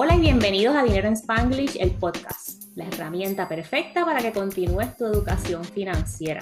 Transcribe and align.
Hola 0.00 0.14
y 0.14 0.20
bienvenidos 0.20 0.76
a 0.76 0.84
Dinero 0.84 1.08
en 1.08 1.14
Spanglish, 1.14 1.76
el 1.80 1.90
podcast, 1.90 2.62
la 2.76 2.86
herramienta 2.86 3.48
perfecta 3.48 4.04
para 4.04 4.20
que 4.20 4.30
continúes 4.30 4.96
tu 4.96 5.04
educación 5.06 5.64
financiera. 5.64 6.40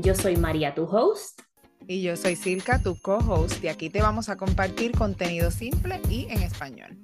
Yo 0.00 0.16
soy 0.16 0.36
María, 0.36 0.74
tu 0.74 0.82
host. 0.82 1.42
Y 1.86 2.02
yo 2.02 2.16
soy 2.16 2.34
Silka, 2.34 2.82
tu 2.82 3.00
co-host, 3.00 3.62
y 3.62 3.68
aquí 3.68 3.88
te 3.88 4.02
vamos 4.02 4.28
a 4.28 4.36
compartir 4.36 4.90
contenido 4.98 5.52
simple 5.52 6.00
y 6.10 6.26
en 6.28 6.42
español. 6.42 6.98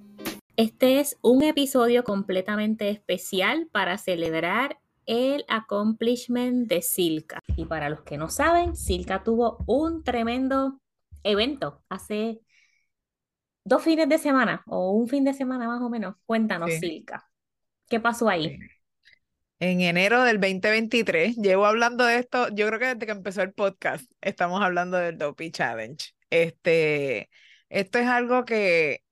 Este 0.56 0.98
es 0.98 1.16
un 1.22 1.44
episodio 1.44 2.02
completamente 2.02 2.88
especial 2.90 3.68
para 3.70 3.96
celebrar 3.96 4.80
el 5.06 5.44
accomplishment 5.46 6.66
de 6.66 6.82
Silka. 6.82 7.38
Y 7.54 7.66
para 7.66 7.88
los 7.88 8.02
que 8.02 8.18
no 8.18 8.30
saben, 8.30 8.74
Silka 8.74 9.22
tuvo 9.22 9.58
un 9.68 10.02
tremendo 10.02 10.80
evento 11.22 11.84
hace 11.88 12.40
dos 13.64 13.82
fines 13.82 14.08
de 14.08 14.18
semana 14.18 14.62
o 14.66 14.92
un 14.92 15.08
fin 15.08 15.24
de 15.24 15.34
semana 15.34 15.66
más 15.66 15.80
o 15.80 15.88
menos. 15.88 16.16
Cuéntanos, 16.26 16.72
Silka, 16.74 17.28
¿qué 17.88 18.00
pasó 18.00 18.28
ahí? 18.28 18.58
En 19.60 19.80
enero 19.80 20.22
del 20.24 20.40
2023, 20.40 21.36
llevo 21.36 21.64
hablando 21.64 22.04
de 22.04 22.18
esto, 22.18 22.48
yo 22.50 22.66
creo 22.66 22.78
que 22.78 22.86
desde 22.86 23.06
que 23.06 23.12
empezó 23.12 23.42
el 23.42 23.52
podcast, 23.52 24.04
estamos 24.20 24.62
hablando 24.62 24.98
del 24.98 25.16
Dopey 25.16 25.50
Challenge. 25.50 26.12
Este, 26.28 27.30
esto 27.68 27.98
es 27.98 28.06
algo 28.06 28.44
que, 28.44 29.02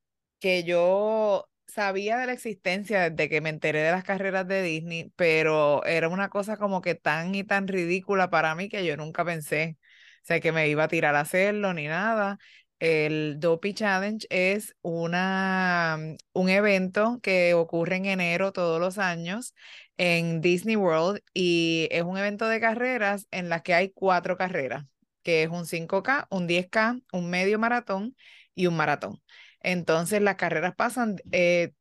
que 0.40 0.64
yo 0.64 1.48
sabía 1.66 2.18
de 2.18 2.26
la 2.26 2.32
existencia 2.32 3.08
desde 3.08 3.30
que 3.30 3.40
me 3.40 3.48
enteré 3.48 3.80
de 3.80 3.92
las 3.92 4.04
carreras 4.04 4.46
de 4.46 4.62
Disney, 4.62 5.12
pero 5.16 5.84
era 5.86 6.08
una 6.08 6.28
cosa 6.28 6.56
como 6.58 6.82
que 6.82 6.94
tan 6.94 7.34
y 7.34 7.44
tan 7.44 7.66
ridícula 7.66 8.28
para 8.28 8.54
mí 8.54 8.68
que 8.68 8.84
yo 8.84 8.96
nunca 8.96 9.24
pensé, 9.24 9.78
o 10.22 10.24
sea, 10.26 10.40
que 10.40 10.52
me 10.52 10.68
iba 10.68 10.84
a 10.84 10.88
tirar 10.88 11.14
a 11.14 11.20
hacerlo 11.20 11.72
ni 11.72 11.86
nada. 11.86 12.38
El 12.82 13.38
Dopey 13.38 13.74
Challenge 13.74 14.26
es 14.28 14.74
una, 14.82 15.96
mm, 16.00 16.16
un 16.32 16.48
evento 16.48 17.20
que 17.22 17.54
ocurre 17.54 17.94
en 17.96 18.06
enero 18.06 18.52
todos 18.52 18.80
los 18.80 18.98
años 18.98 19.54
en 19.98 20.40
Disney 20.40 20.74
World 20.74 21.20
y 21.32 21.86
es 21.92 22.02
un 22.02 22.18
evento 22.18 22.48
de 22.48 22.58
carreras 22.60 23.28
en 23.30 23.48
las 23.48 23.62
que 23.62 23.74
hay 23.74 23.90
cuatro 23.90 24.36
carreras, 24.36 24.84
que 25.22 25.44
es 25.44 25.50
un 25.50 25.64
5K, 25.64 26.26
un 26.30 26.48
10K, 26.48 27.00
un 27.12 27.30
medio 27.30 27.56
maratón 27.60 28.16
y 28.56 28.66
un 28.66 28.76
maratón. 28.76 29.22
Entonces 29.60 30.20
las 30.20 30.34
carreras 30.34 30.74
pasan 30.74 31.18
eh, 31.30 31.74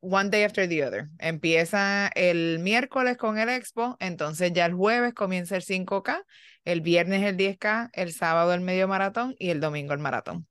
one 0.00 0.30
day 0.30 0.44
after 0.44 0.68
the 0.68 0.84
other. 0.84 1.08
Empieza 1.18 2.08
el 2.14 2.58
miércoles 2.60 3.16
con 3.16 3.38
el 3.38 3.48
expo, 3.48 3.96
entonces 4.00 4.52
ya 4.52 4.66
el 4.66 4.74
jueves 4.74 5.14
comienza 5.14 5.56
el 5.56 5.62
5K, 5.62 6.24
el 6.64 6.80
viernes 6.80 7.22
el 7.22 7.36
10K, 7.36 7.90
el 7.92 8.12
sábado 8.12 8.52
el 8.54 8.60
medio 8.60 8.88
maratón 8.88 9.34
y 9.38 9.50
el 9.50 9.60
domingo 9.60 9.92
el 9.92 10.00
maratón. 10.00 10.46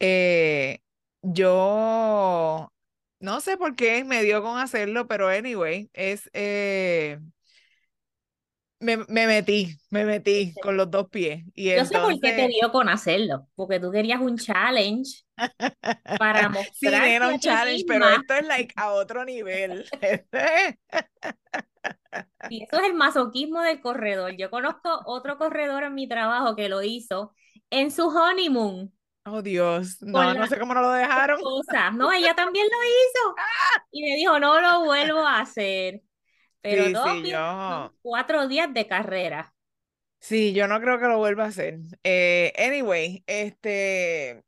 Eh, 0.00 0.80
yo 1.22 2.72
no 3.20 3.40
sé 3.40 3.56
por 3.56 3.76
qué 3.76 4.04
me 4.04 4.22
dio 4.22 4.42
con 4.42 4.58
hacerlo, 4.58 5.06
pero 5.06 5.28
anyway, 5.28 5.90
es... 5.92 6.30
Eh, 6.32 7.18
me, 8.82 9.26
metí, 9.26 9.76
me 9.90 10.04
metí 10.04 10.52
con 10.60 10.76
los 10.76 10.90
dos 10.90 11.08
pies. 11.08 11.44
Y 11.54 11.74
Yo 11.74 11.84
sé 11.84 11.98
por 11.98 12.12
qué 12.20 12.32
te 12.32 12.48
dio 12.48 12.72
con 12.72 12.88
hacerlo, 12.88 13.46
porque 13.54 13.78
tú 13.80 13.90
querías 13.90 14.20
un 14.20 14.36
challenge 14.36 15.24
para 16.18 16.48
mostrar. 16.50 17.04
Sí, 17.04 17.10
era 17.10 17.28
un 17.28 17.38
challenge, 17.38 17.84
pero 17.86 18.08
esto 18.08 18.34
es 18.34 18.46
like 18.46 18.74
a 18.76 18.92
otro 18.92 19.24
nivel. 19.24 19.84
y 22.50 22.64
eso 22.64 22.76
es 22.76 22.86
el 22.86 22.94
masoquismo 22.94 23.60
del 23.60 23.80
corredor. 23.80 24.36
Yo 24.36 24.50
conozco 24.50 25.02
otro 25.06 25.38
corredor 25.38 25.84
en 25.84 25.94
mi 25.94 26.08
trabajo 26.08 26.56
que 26.56 26.68
lo 26.68 26.82
hizo 26.82 27.34
en 27.70 27.90
su 27.90 28.08
honeymoon. 28.08 28.92
Oh 29.24 29.40
Dios, 29.40 30.02
no, 30.02 30.34
no 30.34 30.46
sé 30.48 30.58
cómo 30.58 30.74
no 30.74 30.82
lo 30.82 30.90
dejaron. 30.90 31.40
No, 31.94 32.12
ella 32.12 32.34
también 32.34 32.66
lo 32.66 32.76
hizo. 32.84 33.34
Y 33.92 34.02
me 34.02 34.16
dijo, 34.16 34.40
no 34.40 34.60
lo 34.60 34.84
vuelvo 34.84 35.20
a 35.20 35.40
hacer. 35.40 36.00
Pero 36.62 36.88
no, 36.90 37.92
cuatro 38.02 38.48
días 38.48 38.72
de 38.72 38.86
carrera. 38.86 39.54
Sí, 40.20 40.52
yo 40.52 40.68
no 40.68 40.80
creo 40.80 41.00
que 41.00 41.06
lo 41.08 41.18
vuelva 41.18 41.44
a 41.44 41.48
hacer. 41.48 41.80
Eh, 42.04 42.52
anyway, 42.56 43.24
este, 43.26 44.44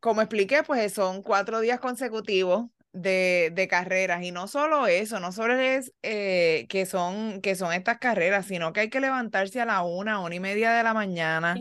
como 0.00 0.20
expliqué, 0.22 0.62
pues 0.62 0.92
son 0.92 1.22
cuatro 1.22 1.60
días 1.60 1.80
consecutivos 1.80 2.70
de, 2.96 3.52
de, 3.54 3.68
carreras 3.68 4.22
y 4.22 4.32
no 4.32 4.48
solo 4.48 4.86
eso, 4.86 5.20
no 5.20 5.30
solo 5.30 5.54
es 5.54 5.92
eh, 6.02 6.66
que, 6.68 6.86
son, 6.86 7.40
que 7.42 7.54
son 7.54 7.72
estas 7.72 7.98
carreras, 7.98 8.46
sino 8.46 8.72
que 8.72 8.80
hay 8.80 8.90
que 8.90 9.00
levantarse 9.00 9.60
a 9.60 9.66
la 9.66 9.82
una, 9.82 10.20
una 10.20 10.34
y 10.34 10.40
media 10.40 10.72
de 10.72 10.82
la 10.82 10.94
mañana. 10.94 11.54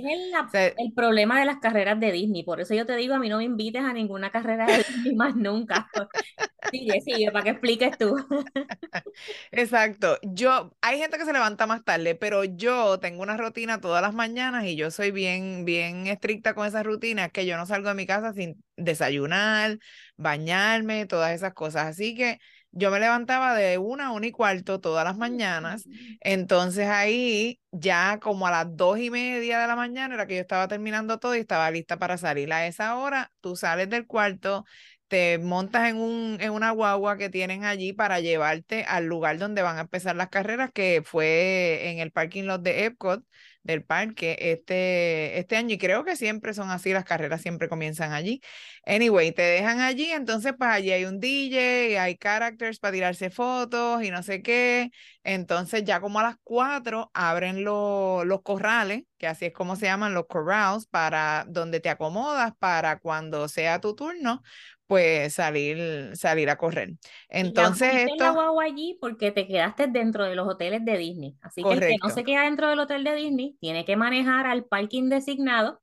Es 0.53 0.73
el, 0.77 0.93
problema 0.93 1.39
de 1.39 1.45
las 1.45 1.57
carreras 1.57 1.99
de 1.99 2.11
Disney, 2.11 2.43
por 2.43 2.61
eso 2.61 2.73
yo 2.73 2.85
te 2.85 2.95
digo, 2.95 3.15
a 3.15 3.19
mí 3.19 3.27
no 3.27 3.37
me 3.37 3.43
invites 3.43 3.83
a 3.83 3.91
ninguna 3.91 4.31
carrera 4.31 4.65
de 4.65 4.77
Disney 4.77 5.15
más 5.15 5.35
nunca. 5.35 5.89
Sigue, 6.71 6.99
sigue, 7.01 7.31
para 7.31 7.43
que 7.43 7.49
expliques 7.51 7.95
tú. 7.95 8.15
Exacto. 9.51 10.17
Yo, 10.23 10.75
hay 10.81 10.97
gente 10.97 11.19
que 11.19 11.25
se 11.25 11.31
levanta 11.31 11.67
más 11.67 11.83
tarde, 11.83 12.15
pero 12.15 12.43
yo 12.43 12.99
tengo 12.99 13.21
una 13.21 13.37
rutina 13.37 13.79
todas 13.79 14.01
las 14.01 14.15
mañanas 14.15 14.65
y 14.65 14.75
yo 14.75 14.89
soy 14.89 15.11
bien, 15.11 15.63
bien 15.63 16.07
estricta 16.07 16.55
con 16.55 16.65
esa 16.65 16.81
rutina, 16.81 17.29
que 17.29 17.45
yo 17.45 17.55
no 17.55 17.67
salgo 17.67 17.89
de 17.89 17.95
mi 17.95 18.07
casa 18.07 18.33
sin 18.33 18.64
desayunar, 18.77 19.79
bañarme, 20.17 21.05
todas 21.05 21.33
esas 21.33 21.53
cosas. 21.53 21.87
Así 21.87 22.15
que 22.15 22.39
yo 22.71 22.91
me 22.91 22.99
levantaba 22.99 23.55
de 23.55 23.77
una 23.77 24.07
a 24.07 24.11
una 24.11 24.27
y 24.27 24.31
cuarto 24.31 24.81
todas 24.81 25.05
las 25.05 25.17
mañanas. 25.17 25.87
Entonces 26.19 26.87
ahí 26.87 27.59
ya 27.71 28.19
como 28.19 28.47
a 28.47 28.51
las 28.51 28.75
dos 28.75 28.99
y 28.99 29.09
media 29.09 29.59
de 29.59 29.67
la 29.67 29.75
mañana 29.75 30.15
era 30.15 30.27
que 30.27 30.35
yo 30.35 30.41
estaba 30.41 30.67
terminando 30.67 31.17
todo 31.19 31.35
y 31.35 31.39
estaba 31.39 31.71
lista 31.71 31.97
para 31.97 32.17
salir. 32.17 32.51
A 32.51 32.67
esa 32.67 32.97
hora 32.97 33.31
tú 33.41 33.55
sales 33.55 33.89
del 33.89 34.05
cuarto, 34.07 34.65
te 35.07 35.37
montas 35.37 35.89
en, 35.89 35.97
un, 35.97 36.37
en 36.41 36.51
una 36.51 36.71
guagua 36.71 37.17
que 37.17 37.29
tienen 37.29 37.63
allí 37.63 37.93
para 37.93 38.19
llevarte 38.19 38.83
al 38.85 39.05
lugar 39.05 39.37
donde 39.37 39.61
van 39.61 39.77
a 39.77 39.81
empezar 39.81 40.15
las 40.15 40.29
carreras, 40.29 40.71
que 40.73 41.01
fue 41.05 41.91
en 41.91 41.99
el 41.99 42.11
parking 42.11 42.43
lot 42.43 42.61
de 42.61 42.85
Epcot 42.85 43.23
del 43.65 43.83
parque 43.83 44.37
este, 44.39 45.37
este 45.39 45.57
año 45.57 45.75
y 45.75 45.77
creo 45.77 46.05
que 46.05 46.15
siempre 46.15 46.53
son 46.53 46.69
así, 46.71 46.93
las 46.93 47.05
carreras 47.05 47.41
siempre 47.41 47.67
comienzan 47.69 48.13
allí. 48.13 48.41
Anyway, 48.85 49.31
te 49.33 49.41
dejan 49.41 49.81
allí, 49.81 50.05
entonces 50.11 50.53
pues 50.57 50.69
allí 50.69 50.91
hay 50.91 51.05
un 51.05 51.19
DJ, 51.19 52.01
hay 52.03 52.15
characters 52.17 52.79
para 52.79 52.93
tirarse 52.93 53.29
fotos 53.29 54.03
y 54.03 54.11
no 54.11 54.23
sé 54.23 54.41
qué. 54.41 54.91
Entonces 55.27 55.83
ya 55.83 55.99
como 55.99 56.19
a 56.19 56.23
las 56.23 56.35
cuatro 56.43 57.09
abren 57.15 57.63
los 57.63 58.41
corrales, 58.43 59.05
que 59.17 59.25
así 59.25 59.45
es 59.45 59.53
como 59.53 59.75
se 59.75 59.87
llaman 59.87 60.13
los 60.13 60.27
corrals, 60.27 60.85
para 60.85 61.45
donde 61.47 61.79
te 61.79 61.89
acomodas 61.89 62.53
para 62.59 62.99
cuando 62.99 63.47
sea 63.47 63.81
tu 63.81 63.95
turno, 63.95 64.43
pues 64.85 65.33
salir, 65.33 66.15
salir 66.15 66.47
a 66.51 66.57
correr. 66.57 66.91
Entonces 67.27 67.91
y 67.91 68.11
esto... 68.11 68.59
allí 68.61 68.99
porque 69.01 69.31
te 69.31 69.47
quedaste 69.47 69.87
dentro 69.87 70.25
de 70.25 70.35
los 70.35 70.47
hoteles 70.47 70.85
de 70.85 70.95
Disney. 70.95 71.35
Así 71.41 71.63
que 71.63 71.73
el 71.73 71.79
que 71.79 71.97
no 72.03 72.09
se 72.11 72.23
queda 72.23 72.43
dentro 72.43 72.69
del 72.69 72.79
hotel 72.79 73.03
de 73.03 73.15
Disney 73.15 73.57
tiene 73.59 73.83
que 73.83 73.97
manejar 73.97 74.45
al 74.45 74.65
parking 74.65 75.09
designado 75.09 75.81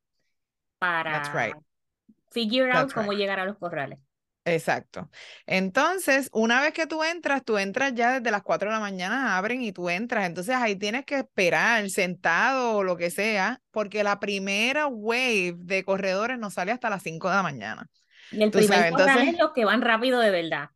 para 0.79 1.61
figure 2.31 2.71
out 2.71 2.93
cómo 2.93 3.13
llegar 3.13 3.41
a 3.41 3.45
los 3.45 3.59
corrales. 3.59 3.99
Exacto. 4.45 5.09
Entonces, 5.47 6.29
una 6.33 6.61
vez 6.61 6.73
que 6.73 6.87
tú 6.87 7.05
entras, 7.05 7.45
tú 7.45 7.59
entras 7.59 7.95
ya 7.95 8.19
desde 8.19 8.31
las 8.31 8.43
4 8.43 8.71
de 8.71 8.75
la 8.75 8.81
mañana, 8.81 9.37
abren 9.37 9.63
y 9.63 9.73
tú 9.73 9.89
entras. 9.89 10.27
Entonces 10.27 10.57
ahí 10.57 10.75
tienes 10.75 11.05
que 11.05 11.19
esperar 11.19 11.89
sentado 11.91 12.77
o 12.77 12.83
lo 12.85 12.97
que 12.97 13.11
sea, 13.11 13.61
porque 13.71 14.03
la 14.03 14.19
primera 14.19 14.87
wave 14.89 15.55
de 15.59 15.85
corredores 15.85 16.39
no 16.39 16.51
sale 16.51 16.73
hasta 16.73 16.91
las 16.91 17.03
5 17.03 17.29
de 17.29 17.37
la 17.37 17.43
mañana. 17.43 17.87
Y 18.33 18.43
el 18.43 18.51
primer 18.51 18.91
corral 18.91 19.29
es 19.29 19.39
los 19.39 19.53
que 19.53 19.65
van 19.65 19.83
rápido 19.83 20.19
de 20.19 20.31
verdad. 20.31 20.71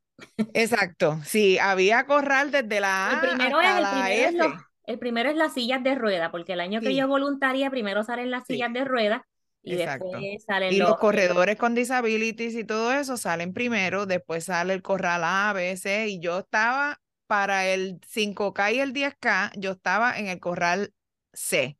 Exacto, 0.54 1.18
sí, 1.24 1.58
había 1.58 2.06
corral 2.06 2.50
desde 2.50 2.80
la 2.80 3.10
A 3.10 3.14
el 3.14 3.28
primero 3.28 3.60
es, 3.60 3.68
el 3.68 3.86
primero 3.86 4.46
Es 4.46 4.60
el 4.86 4.98
primero 4.98 5.30
es 5.30 5.36
las 5.36 5.52
sillas 5.52 5.82
de 5.82 5.94
rueda, 5.94 6.30
porque 6.30 6.52
el 6.52 6.60
año 6.60 6.80
que 6.80 6.94
yo 6.94 7.08
voluntaria, 7.08 7.68
primero 7.70 8.04
salen 8.04 8.30
las 8.30 8.46
sillas 8.46 8.72
de 8.72 8.84
rueda 8.84 9.26
y 9.66 9.74
después 9.74 10.44
salen 10.46 10.72
y 10.72 10.76
los, 10.76 10.96
corredores 10.96 11.56
con 11.56 11.74
disabilities 11.74 12.54
y 12.54 12.62
todo 12.62 12.92
eso 12.92 13.16
salen 13.16 13.52
primero, 13.52 14.06
después 14.06 14.44
sale 14.44 14.72
el 14.72 14.80
corral 14.80 15.22
A, 15.24 15.52
B, 15.52 15.76
C, 15.76 16.06
y 16.06 16.20
yo 16.20 16.38
estaba 16.38 17.00
para 17.26 17.66
el 17.66 18.00
5K 18.00 18.74
y 18.74 18.78
el 18.78 18.92
10K, 18.92 19.50
yo 19.56 19.72
estaba 19.72 20.16
en 20.16 20.28
el 20.28 20.38
corral 20.38 20.94
C. 21.32 21.76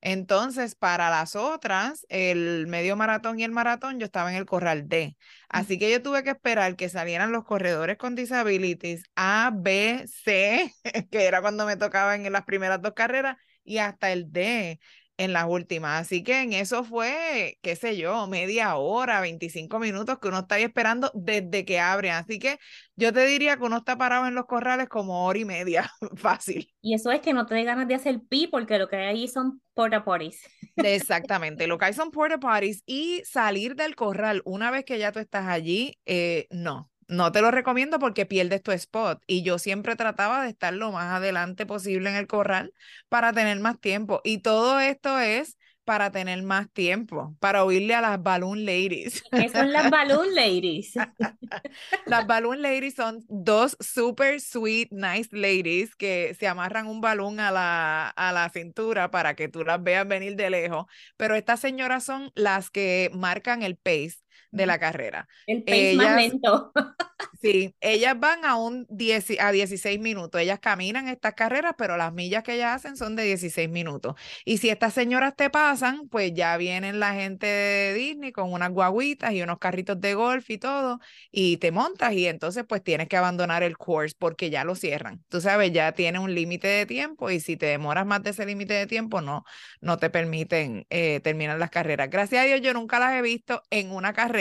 Entonces, 0.00 0.74
para 0.74 1.10
las 1.10 1.36
otras, 1.36 2.06
el 2.08 2.66
medio 2.66 2.96
maratón 2.96 3.38
y 3.38 3.44
el 3.44 3.50
maratón, 3.50 3.98
yo 3.98 4.06
estaba 4.06 4.30
en 4.30 4.38
el 4.38 4.46
corral 4.46 4.88
D. 4.88 5.14
Así 5.50 5.78
que 5.78 5.90
yo 5.90 6.00
tuve 6.02 6.22
que 6.22 6.30
esperar 6.30 6.76
que 6.76 6.88
salieran 6.88 7.30
los 7.30 7.44
corredores 7.44 7.98
con 7.98 8.14
disabilities 8.14 9.02
A, 9.16 9.50
B, 9.54 10.06
C, 10.06 10.72
que 11.10 11.26
era 11.26 11.42
cuando 11.42 11.66
me 11.66 11.76
tocaba 11.76 12.14
en 12.14 12.32
las 12.32 12.44
primeras 12.44 12.80
dos 12.80 12.94
carreras, 12.94 13.36
y 13.64 13.78
hasta 13.78 14.12
el 14.12 14.32
D 14.32 14.80
en 15.18 15.32
las 15.32 15.46
últimas. 15.46 16.00
Así 16.00 16.22
que 16.22 16.40
en 16.42 16.52
eso 16.52 16.84
fue, 16.84 17.58
qué 17.60 17.76
sé 17.76 17.96
yo, 17.96 18.26
media 18.26 18.76
hora, 18.76 19.20
25 19.20 19.78
minutos 19.78 20.18
que 20.18 20.28
uno 20.28 20.38
está 20.40 20.54
ahí 20.54 20.62
esperando 20.62 21.10
desde 21.14 21.64
que 21.64 21.80
abren. 21.80 22.12
Así 22.14 22.38
que 22.38 22.58
yo 22.96 23.12
te 23.12 23.26
diría 23.26 23.56
que 23.56 23.64
uno 23.64 23.78
está 23.78 23.98
parado 23.98 24.26
en 24.26 24.34
los 24.34 24.46
corrales 24.46 24.88
como 24.88 25.26
hora 25.26 25.38
y 25.38 25.44
media, 25.44 25.92
fácil. 26.16 26.72
Y 26.80 26.94
eso 26.94 27.10
es 27.10 27.20
que 27.20 27.34
no 27.34 27.46
te 27.46 27.54
dé 27.54 27.64
ganas 27.64 27.88
de 27.88 27.96
hacer 27.96 28.20
pi 28.28 28.46
porque 28.46 28.78
lo 28.78 28.88
que 28.88 28.96
hay 28.96 29.06
ahí 29.08 29.28
son 29.28 29.60
porta 29.74 30.04
potties. 30.04 30.40
Exactamente, 30.76 31.66
lo 31.66 31.76
que 31.76 31.86
hay 31.86 31.92
son 31.92 32.10
porta 32.10 32.38
potties 32.38 32.82
y 32.86 33.22
salir 33.24 33.74
del 33.74 33.96
corral 33.96 34.40
una 34.44 34.70
vez 34.70 34.84
que 34.84 34.98
ya 34.98 35.12
tú 35.12 35.18
estás 35.18 35.46
allí, 35.48 35.98
eh, 36.06 36.46
no. 36.50 36.90
No 37.08 37.32
te 37.32 37.40
lo 37.42 37.50
recomiendo 37.50 37.98
porque 37.98 38.26
pierdes 38.26 38.62
tu 38.62 38.70
spot. 38.72 39.22
Y 39.26 39.42
yo 39.42 39.58
siempre 39.58 39.96
trataba 39.96 40.42
de 40.42 40.50
estar 40.50 40.72
lo 40.74 40.92
más 40.92 41.14
adelante 41.14 41.66
posible 41.66 42.10
en 42.10 42.16
el 42.16 42.26
corral 42.26 42.72
para 43.08 43.32
tener 43.32 43.58
más 43.60 43.80
tiempo. 43.80 44.20
Y 44.24 44.38
todo 44.38 44.78
esto 44.78 45.18
es 45.18 45.56
para 45.88 46.12
tener 46.12 46.42
más 46.42 46.70
tiempo, 46.70 47.34
para 47.40 47.64
oírle 47.64 47.94
a 47.94 48.02
las 48.02 48.22
Balloon 48.22 48.66
Ladies. 48.66 49.22
¿Qué 49.30 49.48
son 49.48 49.72
las 49.72 49.88
Balloon 49.88 50.34
Ladies? 50.34 50.92
las 52.04 52.26
Balloon 52.26 52.60
Ladies 52.60 52.94
son 52.94 53.24
dos 53.26 53.74
super 53.80 54.38
sweet, 54.38 54.88
nice 54.90 55.30
ladies 55.32 55.96
que 55.96 56.36
se 56.38 56.46
amarran 56.46 56.88
un 56.88 57.00
balón 57.00 57.40
a 57.40 57.50
la, 57.50 58.10
a 58.10 58.32
la 58.34 58.50
cintura 58.50 59.10
para 59.10 59.34
que 59.34 59.48
tú 59.48 59.64
las 59.64 59.82
veas 59.82 60.06
venir 60.06 60.36
de 60.36 60.50
lejos. 60.50 60.84
Pero 61.16 61.34
estas 61.34 61.60
señoras 61.60 62.04
son 62.04 62.32
las 62.34 62.68
que 62.68 63.10
marcan 63.14 63.62
el 63.62 63.78
pace 63.78 64.18
de 64.50 64.66
la 64.66 64.78
carrera. 64.78 65.28
El 65.46 65.62
pace 65.62 65.94
más 65.96 66.16
lento. 66.16 66.72
Sí, 67.40 67.76
ellas 67.80 68.18
van 68.18 68.44
a 68.44 68.56
un 68.56 68.86
10, 68.90 69.38
a 69.40 69.52
16 69.52 70.00
minutos. 70.00 70.40
Ellas 70.40 70.58
caminan 70.60 71.08
estas 71.08 71.34
carreras, 71.34 71.74
pero 71.78 71.96
las 71.96 72.12
millas 72.12 72.42
que 72.42 72.54
ellas 72.54 72.74
hacen 72.74 72.96
son 72.96 73.14
de 73.14 73.22
16 73.24 73.68
minutos. 73.68 74.14
Y 74.44 74.58
si 74.58 74.70
estas 74.70 74.94
señoras 74.94 75.36
te 75.36 75.48
pasan, 75.48 76.08
pues 76.08 76.32
ya 76.34 76.56
vienen 76.56 76.98
la 76.98 77.14
gente 77.14 77.46
de 77.46 77.94
Disney 77.94 78.32
con 78.32 78.52
unas 78.52 78.70
guaguitas 78.70 79.32
y 79.32 79.42
unos 79.42 79.58
carritos 79.58 80.00
de 80.00 80.14
golf 80.14 80.50
y 80.50 80.58
todo, 80.58 81.00
y 81.30 81.58
te 81.58 81.70
montas 81.70 82.12
y 82.12 82.26
entonces 82.26 82.64
pues 82.68 82.82
tienes 82.82 83.08
que 83.08 83.16
abandonar 83.16 83.62
el 83.62 83.76
course 83.78 84.16
porque 84.18 84.50
ya 84.50 84.64
lo 84.64 84.74
cierran. 84.74 85.24
Tú 85.28 85.40
sabes, 85.40 85.72
ya 85.72 85.92
tiene 85.92 86.18
un 86.18 86.34
límite 86.34 86.68
de 86.68 86.86
tiempo 86.86 87.30
y 87.30 87.40
si 87.40 87.56
te 87.56 87.66
demoras 87.66 88.06
más 88.06 88.22
de 88.22 88.30
ese 88.30 88.46
límite 88.46 88.74
de 88.74 88.86
tiempo, 88.86 89.20
no, 89.20 89.44
no 89.80 89.96
te 89.98 90.10
permiten 90.10 90.86
eh, 90.90 91.20
terminar 91.20 91.58
las 91.58 91.70
carreras. 91.70 92.10
Gracias 92.10 92.42
a 92.42 92.46
Dios, 92.46 92.60
yo 92.62 92.74
nunca 92.74 92.98
las 92.98 93.12
he 93.14 93.22
visto 93.22 93.62
en 93.70 93.90
una 93.92 94.12
carrera, 94.12 94.37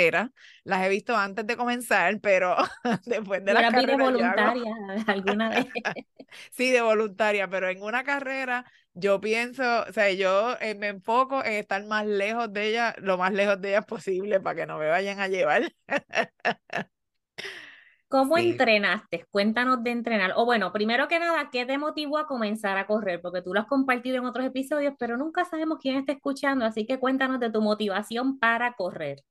las 0.64 0.86
he 0.86 0.90
visto 0.90 1.16
antes 1.16 1.46
de 1.46 1.58
comenzar, 1.58 2.20
pero 2.22 2.56
después 3.06 3.44
de 3.44 3.54
la 3.54 3.72
carrera. 3.72 3.98
de 3.98 4.04
voluntaria 4.04 4.74
alguna 5.08 5.50
vez. 5.50 5.68
sí, 6.52 6.72
de 6.72 6.82
voluntaria, 6.82 7.48
pero 7.50 7.70
en 7.70 7.82
una 7.82 8.04
carrera 8.04 8.66
yo 8.94 9.20
pienso, 9.20 9.64
o 9.88 9.94
sea, 9.94 10.12
yo 10.12 10.58
eh, 10.60 10.76
me 10.76 10.88
enfoco 10.88 11.44
en 11.44 11.54
estar 11.54 11.86
más 11.86 12.06
lejos 12.06 12.52
de 12.52 12.70
ella, 12.70 12.96
lo 13.00 13.18
más 13.18 13.32
lejos 13.34 13.62
de 13.62 13.70
ella 13.70 13.82
posible 13.82 14.40
para 14.40 14.56
que 14.56 14.66
no 14.66 14.78
me 14.80 14.88
vayan 14.88 15.20
a 15.20 15.28
llevar. 15.28 15.72
¿Cómo 18.10 18.38
entrenaste? 18.38 19.26
Cuéntanos 19.32 19.84
de 19.84 19.92
entrenar. 19.92 20.32
O 20.38 20.46
bueno, 20.46 20.72
primero 20.72 21.10
que 21.10 21.20
nada, 21.20 21.50
¿qué 21.52 21.66
te 21.66 21.78
motivó 21.78 22.18
a 22.18 22.26
comenzar 22.26 22.78
a 22.78 22.88
correr? 22.88 23.22
Porque 23.22 23.42
tú 23.42 23.54
lo 23.54 23.60
has 23.60 23.68
compartido 23.68 24.18
en 24.18 24.26
otros 24.26 24.46
episodios, 24.46 24.94
pero 24.98 25.18
nunca 25.18 25.44
sabemos 25.44 25.80
quién 25.82 25.98
está 25.98 26.14
escuchando, 26.14 26.64
así 26.64 26.86
que 26.86 27.00
cuéntanos 27.00 27.40
de 27.42 27.52
tu 27.52 27.62
motivación 27.62 28.40
para 28.40 28.74
correr. 28.74 29.24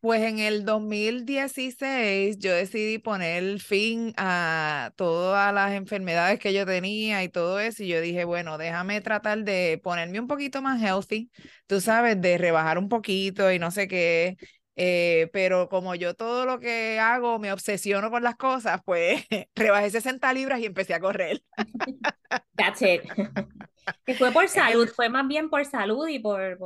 Pues 0.00 0.22
en 0.22 0.38
el 0.38 0.64
2016 0.64 2.38
yo 2.38 2.52
decidí 2.54 2.98
poner 2.98 3.58
fin 3.58 4.14
a 4.16 4.92
todas 4.96 5.52
las 5.52 5.72
enfermedades 5.72 6.38
que 6.38 6.52
yo 6.52 6.64
tenía 6.64 7.24
y 7.24 7.28
todo 7.28 7.58
eso. 7.58 7.82
Y 7.82 7.88
yo 7.88 8.00
dije, 8.00 8.24
bueno, 8.24 8.58
déjame 8.58 9.00
tratar 9.00 9.42
de 9.42 9.80
ponerme 9.82 10.20
un 10.20 10.28
poquito 10.28 10.62
más 10.62 10.80
healthy, 10.80 11.30
tú 11.66 11.80
sabes, 11.80 12.20
de 12.20 12.38
rebajar 12.38 12.78
un 12.78 12.88
poquito 12.88 13.50
y 13.50 13.58
no 13.58 13.70
sé 13.72 13.88
qué. 13.88 14.36
Eh, 14.80 15.28
pero 15.32 15.68
como 15.68 15.96
yo 15.96 16.14
todo 16.14 16.46
lo 16.46 16.60
que 16.60 17.00
hago 17.00 17.40
me 17.40 17.52
obsesiono 17.52 18.12
con 18.12 18.22
las 18.22 18.36
cosas, 18.36 18.80
pues 18.84 19.24
rebajé 19.56 19.90
60 19.90 20.32
libras 20.32 20.60
y 20.60 20.66
empecé 20.66 20.94
a 20.94 21.00
correr. 21.00 21.42
That's 22.56 22.82
it. 22.82 23.02
Que 24.04 24.14
fue 24.14 24.32
por 24.32 24.48
salud, 24.48 24.88
fue 24.94 25.08
más 25.08 25.26
bien 25.26 25.50
por 25.50 25.64
salud 25.64 26.08
y 26.08 26.18
por... 26.18 26.58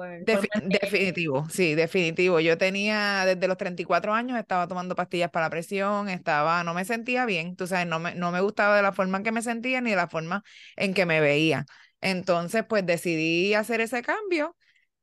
definitivo, 0.64 1.46
sí, 1.48 1.74
definitivo. 1.74 2.40
Yo 2.40 2.58
tenía, 2.58 3.24
desde 3.24 3.48
los 3.48 3.56
34 3.56 4.14
años, 4.14 4.38
estaba 4.38 4.68
tomando 4.68 4.94
pastillas 4.94 5.30
para 5.30 5.46
la 5.46 5.50
presión, 5.50 6.08
estaba, 6.08 6.64
no 6.64 6.74
me 6.74 6.84
sentía 6.84 7.26
bien, 7.26 7.56
tú 7.56 7.66
sabes, 7.66 7.86
no 7.86 7.98
me, 7.98 8.14
no 8.14 8.32
me 8.32 8.40
gustaba 8.40 8.76
de 8.76 8.82
la 8.82 8.92
forma 8.92 9.18
en 9.18 9.24
que 9.24 9.32
me 9.32 9.42
sentía 9.42 9.80
ni 9.80 9.90
de 9.90 9.96
la 9.96 10.08
forma 10.08 10.42
en 10.76 10.94
que 10.94 11.06
me 11.06 11.20
veía. 11.20 11.66
Entonces, 12.00 12.64
pues 12.68 12.84
decidí 12.84 13.54
hacer 13.54 13.80
ese 13.80 14.02
cambio. 14.02 14.56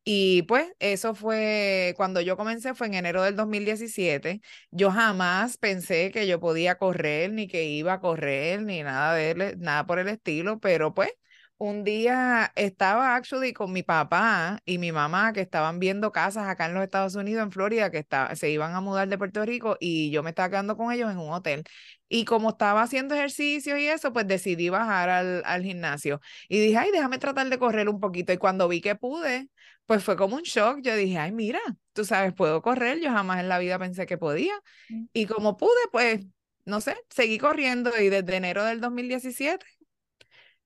Y 0.04 0.44
pues 0.44 0.72
eso 0.80 1.14
fue, 1.14 1.94
cuando 1.98 2.22
yo 2.22 2.36
comencé 2.38 2.74
fue 2.74 2.88
en 2.88 2.96
enero 2.96 3.22
del 3.24 3.36
2017. 3.36 4.42
Yo 4.72 4.92
jamás 4.92 5.58
pensé 5.58 6.12
que 6.12 6.26
yo 6.26 6.40
podía 6.40 6.78
correr, 6.78 7.32
ni 7.32 7.48
que 7.48 7.66
iba 7.66 7.94
a 7.94 8.00
correr, 8.00 8.64
ni 8.64 8.82
nada 8.82 9.14
de 9.14 9.56
nada 9.58 9.86
por 9.86 10.00
el 10.00 10.08
estilo, 10.08 10.60
pero 10.60 10.94
pues 10.94 11.12
un 11.60 11.84
día 11.84 12.54
estaba 12.56 13.16
actually 13.16 13.52
con 13.52 13.74
mi 13.74 13.84
papá 13.84 14.62
y 14.66 14.78
mi 14.78 14.94
mamá 14.94 15.34
que 15.34 15.42
estaban 15.42 15.78
viendo 15.78 16.12
casas 16.14 16.48
acá 16.48 16.68
en 16.68 16.74
los 16.74 16.84
Estados 16.84 17.16
Unidos, 17.16 17.44
en 17.44 17.52
Florida, 17.52 17.92
que 17.92 18.06
se 18.36 18.50
iban 18.50 18.74
a 18.76 18.82
mudar 18.82 19.10
de 19.10 19.18
Puerto 19.18 19.46
Rico 19.46 19.76
y 19.78 20.10
yo 20.10 20.24
me 20.24 20.30
estaba 20.30 20.50
quedando 20.50 20.78
con 20.78 20.94
ellos 20.94 21.12
en 21.12 21.18
un 21.18 21.34
hotel. 21.34 21.64
Y 22.08 22.24
como 22.24 22.52
estaba 22.52 22.82
haciendo 22.82 23.14
ejercicio 23.14 23.78
y 23.78 23.88
eso, 23.88 24.14
pues 24.14 24.26
decidí 24.26 24.70
bajar 24.70 25.10
al, 25.10 25.44
al 25.46 25.64
gimnasio. 25.64 26.22
Y 26.48 26.60
dije, 26.60 26.78
ay, 26.78 26.92
déjame 26.92 27.18
tratar 27.20 27.50
de 27.50 27.60
correr 27.60 27.90
un 27.90 28.00
poquito. 28.00 28.32
Y 28.32 28.38
cuando 28.38 28.70
vi 28.70 28.80
que 28.80 28.96
pude, 28.96 29.50
pues 29.86 30.02
fue 30.02 30.16
como 30.16 30.38
un 30.38 30.44
shock. 30.44 30.80
Yo 30.82 30.96
dije, 30.96 31.18
ay, 31.18 31.34
mira, 31.34 31.60
tú 31.92 32.06
sabes, 32.06 32.34
puedo 32.34 32.62
correr. 32.62 33.02
Yo 33.02 33.12
jamás 33.12 33.42
en 33.42 33.50
la 33.50 33.60
vida 33.60 33.78
pensé 33.78 34.06
que 34.06 34.18
podía. 34.18 34.54
Mm. 34.88 35.06
Y 35.12 35.26
como 35.26 35.58
pude, 35.58 35.72
pues, 35.92 36.26
no 36.64 36.80
sé, 36.80 36.96
seguí 37.10 37.38
corriendo 37.38 37.92
y 38.00 38.08
desde 38.08 38.38
enero 38.38 38.64
del 38.64 38.80
2017 38.80 39.66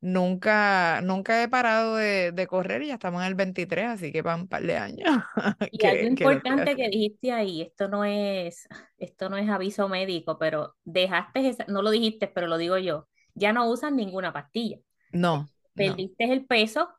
nunca, 0.03 0.99
nunca 1.01 1.41
he 1.41 1.47
parado 1.47 1.95
de, 1.95 2.47
correr 2.49 2.83
y 2.83 2.87
ya 2.87 2.95
estamos 2.95 3.21
en 3.21 3.29
el 3.29 3.35
23, 3.35 3.85
así 3.85 4.11
que 4.11 4.21
van 4.21 4.41
un 4.41 4.47
par 4.47 4.61
de 4.63 4.75
años. 4.75 5.07
Y 5.71 5.85
algo 5.85 6.07
importante 6.07 6.75
que 6.75 6.89
dijiste 6.89 7.31
ahí, 7.31 7.61
esto 7.61 7.87
no 7.87 8.03
es, 8.03 8.67
esto 8.97 9.29
no 9.29 9.37
es 9.37 9.49
aviso 9.49 9.87
médico, 9.87 10.37
pero 10.37 10.75
dejaste 10.83 11.55
no 11.69 11.81
lo 11.81 11.89
dijiste, 11.89 12.27
pero 12.27 12.47
lo 12.47 12.57
digo 12.57 12.77
yo, 12.77 13.07
ya 13.33 13.53
no 13.53 13.69
usas 13.69 13.93
ninguna 13.93 14.33
pastilla. 14.33 14.77
No. 15.13 15.47
Perdiste 15.73 16.25
el 16.25 16.45
peso, 16.45 16.89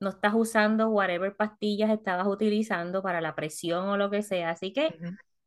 no 0.00 0.10
estás 0.10 0.34
usando 0.34 0.88
whatever 0.88 1.36
pastillas 1.36 1.90
estabas 1.90 2.26
utilizando 2.26 3.00
para 3.00 3.20
la 3.20 3.34
presión 3.36 3.88
o 3.88 3.96
lo 3.96 4.10
que 4.10 4.22
sea, 4.22 4.50
así 4.50 4.72
que 4.72 4.98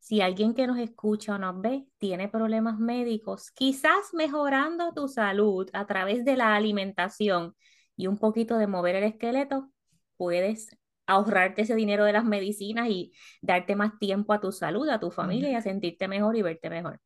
si 0.04 0.20
alguien 0.20 0.54
que 0.54 0.68
nos 0.68 0.80
escucha 0.80 1.36
o 1.36 1.38
nos 1.38 1.62
ve 1.62 1.86
tiene 1.98 2.28
problemas 2.28 2.78
médicos, 2.78 3.52
quizás 3.52 4.14
mejorando 4.14 4.92
tu 4.92 5.08
salud 5.08 5.70
a 5.72 5.88
través 5.88 6.26
de 6.26 6.36
la 6.36 6.56
alimentación 6.56 7.56
y 7.96 8.08
un 8.08 8.18
poquito 8.18 8.58
de 8.58 8.68
mover 8.68 8.98
el 8.98 9.06
esqueleto, 9.06 9.72
puedes 10.18 10.68
ahorrarte 11.08 11.62
ese 11.62 11.76
dinero 11.76 12.04
de 12.04 12.12
las 12.12 12.26
medicinas 12.26 12.90
y 12.90 13.14
darte 13.42 13.78
más 13.78 13.98
tiempo 13.98 14.34
a 14.34 14.42
tu 14.42 14.52
salud, 14.52 14.90
a 14.90 15.00
tu 15.00 15.10
familia 15.10 15.52
y 15.52 15.56
a 15.56 15.62
sentirte 15.62 16.10
mejor 16.10 16.36
y 16.36 16.42
verte 16.42 16.70
mejor. 16.70 17.00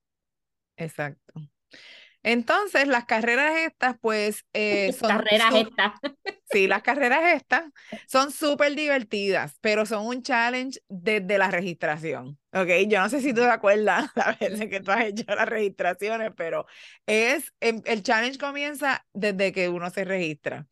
Exacto. 0.75 1.35
Entonces, 2.23 2.87
las 2.87 3.05
carreras 3.05 3.59
estas, 3.59 3.95
pues, 4.01 4.43
eh, 4.53 4.91
son... 4.99 5.09
Carreras 5.09 5.53
estas. 5.53 5.91
Sí, 6.49 6.67
las 6.67 6.81
carreras 6.81 7.35
estas 7.35 7.63
son 8.07 8.31
súper 8.31 8.73
divertidas, 8.73 9.57
pero 9.59 9.85
son 9.85 10.05
un 10.05 10.23
challenge 10.23 10.79
desde 10.87 11.37
la 11.37 11.51
registración, 11.51 12.39
¿ok? 12.53 12.69
Yo 12.87 13.01
no 13.01 13.09
sé 13.09 13.19
si 13.21 13.33
tú 13.33 13.41
te 13.41 13.49
acuerdas 13.49 14.09
la 14.15 14.37
vez 14.39 14.59
que 14.69 14.79
tú 14.79 14.91
has 14.91 15.05
hecho 15.05 15.25
las 15.35 15.49
registraciones, 15.49 16.31
pero 16.37 16.65
es, 17.05 17.53
em, 17.59 17.81
el 17.85 18.01
challenge 18.01 18.37
comienza 18.37 19.05
desde 19.13 19.51
que 19.51 19.67
uno 19.67 19.89
se 19.89 20.05
registra. 20.05 20.67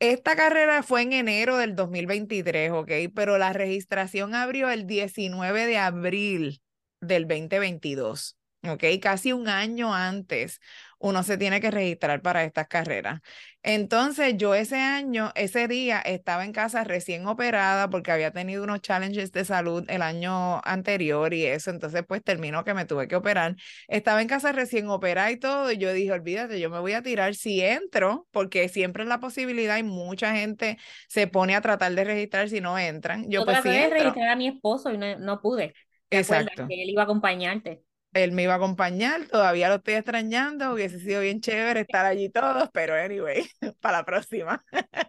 Esta 0.00 0.36
carrera 0.36 0.82
fue 0.82 1.02
en 1.02 1.12
enero 1.12 1.56
del 1.56 1.76
2023, 1.76 2.72
¿ok? 2.72 2.90
Pero 3.14 3.38
la 3.38 3.52
registración 3.52 4.34
abrió 4.34 4.70
el 4.70 4.86
19 4.86 5.66
de 5.66 5.78
abril 5.78 6.62
del 7.00 7.26
2022. 7.28 8.36
¿ok? 8.68 8.84
Casi 9.00 9.32
un 9.32 9.48
año 9.48 9.94
antes 9.94 10.60
uno 11.04 11.22
se 11.22 11.36
tiene 11.36 11.60
que 11.60 11.70
registrar 11.70 12.22
para 12.22 12.44
estas 12.44 12.66
carreras. 12.66 13.20
Entonces 13.62 14.38
yo 14.38 14.54
ese 14.54 14.76
año, 14.76 15.32
ese 15.34 15.68
día, 15.68 16.00
estaba 16.00 16.46
en 16.46 16.52
casa 16.52 16.82
recién 16.82 17.26
operada 17.26 17.90
porque 17.90 18.10
había 18.10 18.30
tenido 18.30 18.64
unos 18.64 18.80
challenges 18.80 19.30
de 19.30 19.44
salud 19.44 19.84
el 19.88 20.00
año 20.00 20.62
anterior 20.64 21.34
y 21.34 21.44
eso, 21.44 21.70
entonces 21.70 22.04
pues 22.08 22.24
terminó 22.24 22.64
que 22.64 22.72
me 22.72 22.86
tuve 22.86 23.06
que 23.06 23.16
operar. 23.16 23.54
Estaba 23.86 24.22
en 24.22 24.28
casa 24.28 24.52
recién 24.52 24.88
operada 24.88 25.30
y 25.30 25.36
todo 25.36 25.70
y 25.70 25.76
yo 25.76 25.92
dije, 25.92 26.10
olvídate, 26.10 26.58
yo 26.58 26.70
me 26.70 26.80
voy 26.80 26.94
a 26.94 27.02
tirar 27.02 27.34
si 27.34 27.60
entro, 27.60 28.26
porque 28.30 28.70
siempre 28.70 29.02
es 29.02 29.08
la 29.08 29.20
posibilidad 29.20 29.76
y 29.76 29.82
mucha 29.82 30.34
gente 30.34 30.78
se 31.08 31.26
pone 31.26 31.54
a 31.54 31.60
tratar 31.60 31.92
de 31.92 32.04
registrar 32.04 32.48
si 32.48 32.62
no 32.62 32.78
entran. 32.78 33.28
Yo, 33.28 33.44
pues 33.44 33.58
sí 33.62 33.68
de 33.68 33.90
registrar 33.90 34.30
a 34.30 34.36
mi 34.36 34.48
esposo 34.48 34.90
y 34.90 34.96
no, 34.96 35.18
no 35.18 35.42
pude. 35.42 35.74
Exacto. 36.08 36.66
Que 36.66 36.82
él 36.82 36.88
iba 36.88 37.02
a 37.02 37.04
acompañarte 37.04 37.82
él 38.14 38.32
me 38.32 38.44
iba 38.44 38.54
a 38.54 38.56
acompañar, 38.56 39.26
todavía 39.26 39.68
lo 39.68 39.76
estoy 39.76 39.94
extrañando, 39.94 40.72
hubiese 40.72 41.00
sido 41.00 41.20
bien 41.20 41.40
chévere 41.40 41.80
estar 41.80 42.06
allí 42.06 42.30
todos, 42.30 42.70
pero 42.72 42.94
anyway, 42.94 43.46
para 43.80 43.98
la 43.98 44.04
próxima. 44.04 44.64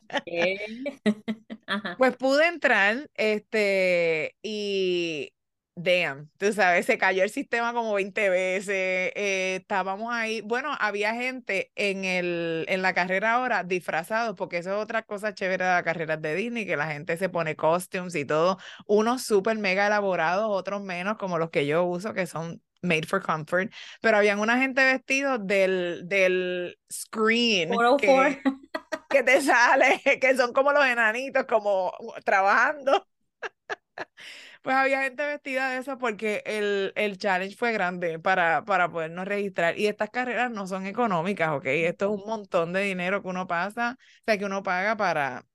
pues 1.98 2.18
pude 2.18 2.48
entrar, 2.48 3.10
este, 3.16 4.36
y 4.42 5.32
damn, 5.76 6.30
tú 6.38 6.54
sabes, 6.54 6.86
se 6.86 6.98
cayó 6.98 7.24
el 7.24 7.30
sistema 7.30 7.74
como 7.74 7.94
20 7.94 8.30
veces, 8.30 9.12
eh, 9.16 9.58
estábamos 9.60 10.14
ahí, 10.14 10.42
bueno, 10.42 10.76
había 10.80 11.14
gente 11.14 11.72
en, 11.76 12.06
el, 12.06 12.66
en 12.70 12.82
la 12.82 12.94
carrera 12.94 13.34
ahora 13.34 13.64
disfrazados, 13.64 14.36
porque 14.36 14.58
eso 14.60 14.72
es 14.72 14.78
otra 14.78 15.04
cosa 15.04 15.34
chévere 15.34 15.66
de 15.66 15.72
la 15.72 15.84
carrera 15.84 16.18
de 16.18 16.34
Disney, 16.34 16.66
que 16.66 16.78
la 16.78 16.88
gente 16.88 17.18
se 17.18 17.30
pone 17.30 17.56
costumes 17.56 18.16
y 18.16 18.26
todo, 18.26 18.58
unos 18.88 19.24
súper 19.24 19.58
mega 19.58 19.88
elaborados, 19.88 20.48
otros 20.50 20.82
menos, 20.82 21.18
como 21.18 21.38
los 21.38 21.50
que 21.50 21.68
yo 21.68 21.84
uso, 21.84 22.14
que 22.14 22.26
son 22.26 22.62
made 22.86 23.06
for 23.08 23.22
comfort, 23.22 23.72
pero 24.02 24.18
habían 24.18 24.40
una 24.40 24.58
gente 24.58 24.84
vestido 24.84 25.38
del, 25.38 26.04
del 26.06 26.78
screen 26.92 27.72
que, 28.00 28.42
que 29.10 29.24
te 29.24 29.42
sale, 29.42 30.02
que 30.22 30.38
son 30.38 30.54
como 30.54 30.72
los 30.72 30.86
enanitos, 30.86 31.46
como 31.46 31.94
trabajando. 32.24 33.08
Pues 34.62 34.76
había 34.76 35.04
gente 35.04 35.24
vestida 35.26 35.70
de 35.70 35.78
eso 35.78 35.98
porque 35.98 36.42
el, 36.46 36.92
el 36.96 37.18
challenge 37.18 37.56
fue 37.56 37.72
grande 37.72 38.20
para, 38.20 38.66
para 38.66 38.90
podernos 38.90 39.26
registrar. 39.26 39.78
Y 39.78 39.88
estas 39.88 40.10
carreras 40.10 40.52
no 40.52 40.68
son 40.68 40.88
económicas, 40.88 41.52
¿ok? 41.52 41.66
Esto 41.68 42.06
es 42.06 42.20
un 42.22 42.28
montón 42.28 42.74
de 42.74 42.82
dinero 42.82 43.22
que 43.22 43.28
uno 43.28 43.48
pasa, 43.48 43.98
o 44.00 44.24
sea, 44.26 44.38
que 44.38 44.46
uno 44.46 44.64
paga 44.64 44.98
para, 44.98 45.46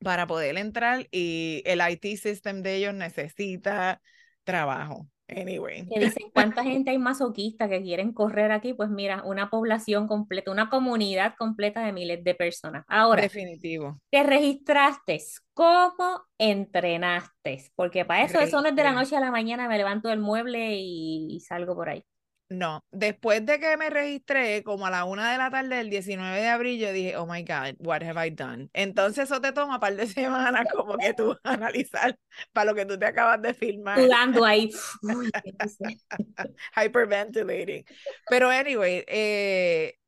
para 0.00 0.26
poder 0.26 0.56
entrar 0.58 1.06
y 1.10 1.62
el 1.66 1.80
IT 1.88 2.18
system 2.18 2.62
de 2.62 2.76
ellos 2.76 2.94
necesita 2.94 4.00
trabajo. 4.44 5.08
Anyway. 5.28 5.86
Que 5.86 6.00
dicen, 6.00 6.30
¿cuánta 6.32 6.64
gente 6.64 6.90
hay 6.90 6.98
masoquista 6.98 7.68
que 7.68 7.82
quieren 7.82 8.12
correr 8.12 8.50
aquí? 8.50 8.72
Pues 8.72 8.88
mira, 8.88 9.22
una 9.24 9.50
población 9.50 10.08
completa, 10.08 10.50
una 10.50 10.70
comunidad 10.70 11.34
completa 11.36 11.84
de 11.84 11.92
miles 11.92 12.24
de 12.24 12.34
personas. 12.34 12.84
Ahora, 12.88 13.22
definitivo. 13.22 14.00
Te 14.10 14.22
registraste, 14.22 15.18
¿cómo 15.52 16.22
entrenaste? 16.38 17.70
Porque 17.76 18.04
para 18.04 18.24
eso, 18.24 18.40
eso 18.40 18.60
no 18.62 18.68
es 18.68 18.76
de 18.76 18.82
la 18.82 18.92
noche 18.92 19.16
a 19.16 19.20
la 19.20 19.30
mañana, 19.30 19.68
me 19.68 19.76
levanto 19.76 20.08
del 20.08 20.20
mueble 20.20 20.76
y 20.76 21.38
salgo 21.40 21.74
por 21.74 21.90
ahí. 21.90 22.04
No, 22.50 22.82
después 22.90 23.44
de 23.44 23.60
que 23.60 23.76
me 23.76 23.90
registré, 23.90 24.62
como 24.62 24.86
a 24.86 24.90
la 24.90 25.04
una 25.04 25.30
de 25.30 25.36
la 25.36 25.50
tarde 25.50 25.76
del 25.76 25.90
19 25.90 26.40
de 26.40 26.48
abril, 26.48 26.80
yo 26.80 26.92
dije, 26.92 27.14
oh 27.18 27.26
my 27.26 27.42
God, 27.42 27.74
what 27.78 28.02
have 28.02 28.26
I 28.26 28.30
done? 28.30 28.70
Entonces 28.72 29.24
eso 29.24 29.38
te 29.40 29.52
toma 29.52 29.74
un 29.74 29.80
par 29.80 29.94
de 29.94 30.06
semanas 30.06 30.66
como 30.72 30.96
que 30.96 31.12
tú 31.12 31.36
analizar 31.44 32.18
para 32.52 32.70
lo 32.70 32.74
que 32.74 32.86
tú 32.86 32.98
te 32.98 33.04
acabas 33.04 33.42
de 33.42 33.52
filmar. 33.52 34.00
Sudando 34.00 34.44
ahí. 34.46 34.70
Hyperventilating. 36.76 37.84
Pero 38.30 38.48
anyway, 38.48 39.04
eh, 39.06 39.98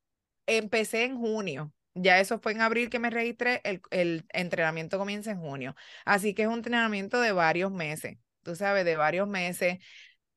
empecé 0.46 1.04
en 1.04 1.18
junio. 1.18 1.72
Ya 1.94 2.20
eso 2.20 2.38
fue 2.38 2.52
en 2.52 2.62
abril 2.62 2.88
que 2.88 3.00
me 3.00 3.10
registré, 3.10 3.60
el, 3.64 3.82
el 3.90 4.24
entrenamiento 4.32 4.96
comienza 4.96 5.32
en 5.32 5.40
junio. 5.40 5.74
Así 6.06 6.32
que 6.32 6.42
es 6.42 6.48
un 6.48 6.54
entrenamiento 6.54 7.20
de 7.20 7.32
varios 7.32 7.70
meses, 7.70 8.16
tú 8.42 8.54
sabes, 8.54 8.84
de 8.84 8.96
varios 8.96 9.28
meses 9.28 9.78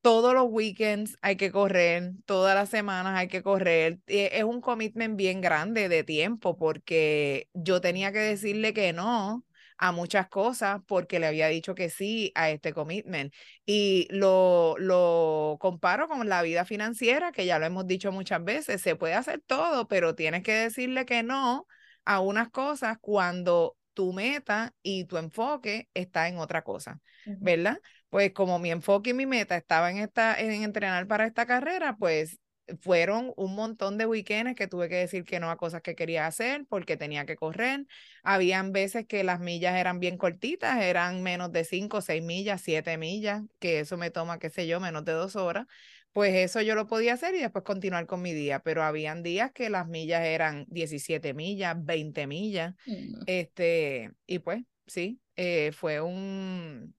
todos 0.03 0.33
los 0.33 0.47
weekends 0.49 1.17
hay 1.21 1.37
que 1.37 1.49
correr, 1.49 2.11
todas 2.25 2.55
las 2.55 2.69
semanas 2.69 3.17
hay 3.17 3.29
que 3.29 3.41
correr. 3.41 3.99
Es 4.05 4.43
un 4.43 4.59
commitment 4.59 5.15
bien 5.15 5.39
grande 5.39 5.87
de 5.87 6.03
tiempo 6.03 6.57
porque 6.57 7.47
yo 7.53 7.79
tenía 7.79 8.11
que 8.11 8.19
decirle 8.19 8.73
que 8.73 8.91
no 8.91 9.45
a 9.77 9.93
muchas 9.93 10.27
cosas 10.27 10.81
porque 10.87 11.19
le 11.19 11.27
había 11.27 11.47
dicho 11.47 11.73
que 11.73 11.89
sí 11.89 12.33
a 12.35 12.49
este 12.49 12.73
commitment. 12.73 13.33
Y 13.65 14.09
lo, 14.11 14.75
lo 14.77 15.57
comparo 15.61 16.09
con 16.09 16.27
la 16.27 16.41
vida 16.41 16.65
financiera, 16.65 17.31
que 17.31 17.45
ya 17.45 17.57
lo 17.57 17.65
hemos 17.65 17.87
dicho 17.87 18.11
muchas 18.11 18.43
veces, 18.43 18.81
se 18.81 18.97
puede 18.97 19.13
hacer 19.13 19.41
todo, 19.47 19.87
pero 19.87 20.15
tienes 20.15 20.43
que 20.43 20.53
decirle 20.53 21.05
que 21.05 21.23
no 21.23 21.65
a 22.03 22.19
unas 22.19 22.49
cosas 22.49 22.97
cuando 22.99 23.77
tu 23.93 24.11
meta 24.11 24.73
y 24.81 25.05
tu 25.05 25.17
enfoque 25.17 25.87
está 25.93 26.27
en 26.27 26.39
otra 26.39 26.63
cosa, 26.63 26.99
¿verdad? 27.25 27.79
Pues 28.13 28.31
como 28.31 28.59
mi 28.59 28.69
enfoque 28.69 29.09
y 29.09 29.13
mi 29.15 29.25
meta 29.25 29.57
estaba 29.57 29.89
en, 29.89 29.97
esta, 29.97 30.39
en 30.39 30.61
entrenar 30.61 31.07
para 31.07 31.25
esta 31.25 31.47
carrera, 31.47 31.97
pues 31.97 32.39
fueron 32.79 33.33
un 33.37 33.55
montón 33.55 33.97
de 33.97 34.05
weekends 34.05 34.53
que 34.53 34.67
tuve 34.67 34.87
que 34.87 34.97
decir 34.97 35.23
que 35.23 35.39
no 35.39 35.49
a 35.49 35.57
cosas 35.57 35.81
que 35.81 35.95
quería 35.95 36.27
hacer 36.27 36.63
porque 36.69 36.95
tenía 36.95 37.25
que 37.25 37.35
correr. 37.35 37.87
Habían 38.21 38.71
veces 38.71 39.07
que 39.07 39.23
las 39.23 39.39
millas 39.39 39.77
eran 39.77 39.99
bien 39.99 40.19
cortitas, 40.19 40.79
eran 40.79 41.23
menos 41.23 41.51
de 41.51 41.63
5, 41.63 42.01
6 42.01 42.21
millas, 42.21 42.61
7 42.61 42.99
millas, 42.99 43.41
que 43.57 43.79
eso 43.79 43.97
me 43.97 44.11
toma, 44.11 44.37
qué 44.37 44.51
sé 44.51 44.67
yo, 44.67 44.79
menos 44.79 45.03
de 45.05 45.13
dos 45.13 45.35
horas. 45.35 45.65
Pues 46.11 46.35
eso 46.35 46.61
yo 46.61 46.75
lo 46.75 46.85
podía 46.85 47.13
hacer 47.15 47.33
y 47.33 47.39
después 47.39 47.63
continuar 47.63 48.05
con 48.05 48.21
mi 48.21 48.33
día, 48.33 48.59
pero 48.59 48.83
habían 48.83 49.23
días 49.23 49.51
que 49.51 49.71
las 49.71 49.87
millas 49.87 50.23
eran 50.23 50.67
17 50.69 51.33
millas, 51.33 51.83
20 51.83 52.27
millas, 52.27 52.75
mm. 52.85 53.23
este, 53.25 54.11
y 54.27 54.37
pues 54.37 54.61
sí, 54.85 55.19
eh, 55.35 55.71
fue 55.73 55.99
un, 55.99 56.93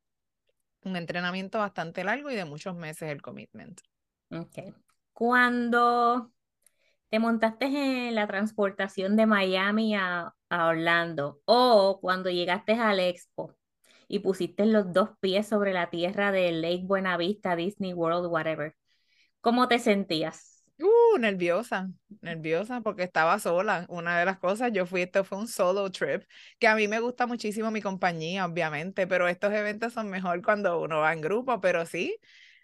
un 0.85 0.97
entrenamiento 0.97 1.59
bastante 1.59 2.05
largo 2.05 2.31
y 2.31 2.35
de 2.35 2.45
muchos 2.45 2.76
meses 2.76 3.11
el 3.11 3.23
commitment. 3.23 3.81
Ok. 4.31 4.75
Cuando 5.12 6.33
te 7.11 7.19
montaste 7.19 7.67
en 8.09 8.14
la 8.14 8.26
transportación 8.26 9.17
de 9.17 9.26
Miami 9.26 9.95
a, 9.95 10.35
a 10.49 10.67
Orlando 10.67 11.41
o 11.45 12.00
cuando 12.00 12.31
llegaste 12.31 12.75
al 12.75 13.00
Expo 13.00 13.55
y 14.09 14.21
pusiste 14.21 14.67
los 14.67 14.93
dos 14.93 15.11
pies 15.21 15.47
sobre 15.49 15.73
la 15.73 15.91
tierra 15.91 16.33
de 16.33 16.53
Lake 16.53 16.83
Buenavista, 16.85 17.57
Disney 17.57 17.95
World, 17.95 18.26
whatever, 18.26 18.76
¿cómo 19.41 19.69
te 19.69 19.79
sentías? 19.79 20.53
Uh, 20.76 21.19
nerviosa, 21.19 21.88
nerviosa 22.21 22.81
porque 22.81 23.04
estaba 23.04 23.38
sola. 23.38 23.87
Una 23.88 24.19
de 24.19 24.25
las 24.25 24.38
cosas, 24.38 24.73
yo 24.73 24.87
fui, 24.87 25.02
esto 25.02 25.23
fue 25.25 25.38
un 25.38 25.47
solo 25.49 25.90
trip, 25.93 26.25
que 26.59 26.66
a 26.66 26.75
mí 26.75 26.88
me 26.88 26.99
gusta 26.99 27.26
muchísimo 27.28 27.71
mi 27.71 27.81
compañía, 27.81 28.45
obviamente, 28.45 29.07
pero 29.07 29.28
estos 29.28 29.52
eventos 29.52 29.93
son 29.93 30.11
mejor 30.11 30.43
cuando 30.43 30.81
uno 30.81 30.99
va 31.00 31.12
en 31.12 31.21
grupo, 31.21 31.61
pero 31.61 31.87
sí, 31.87 32.16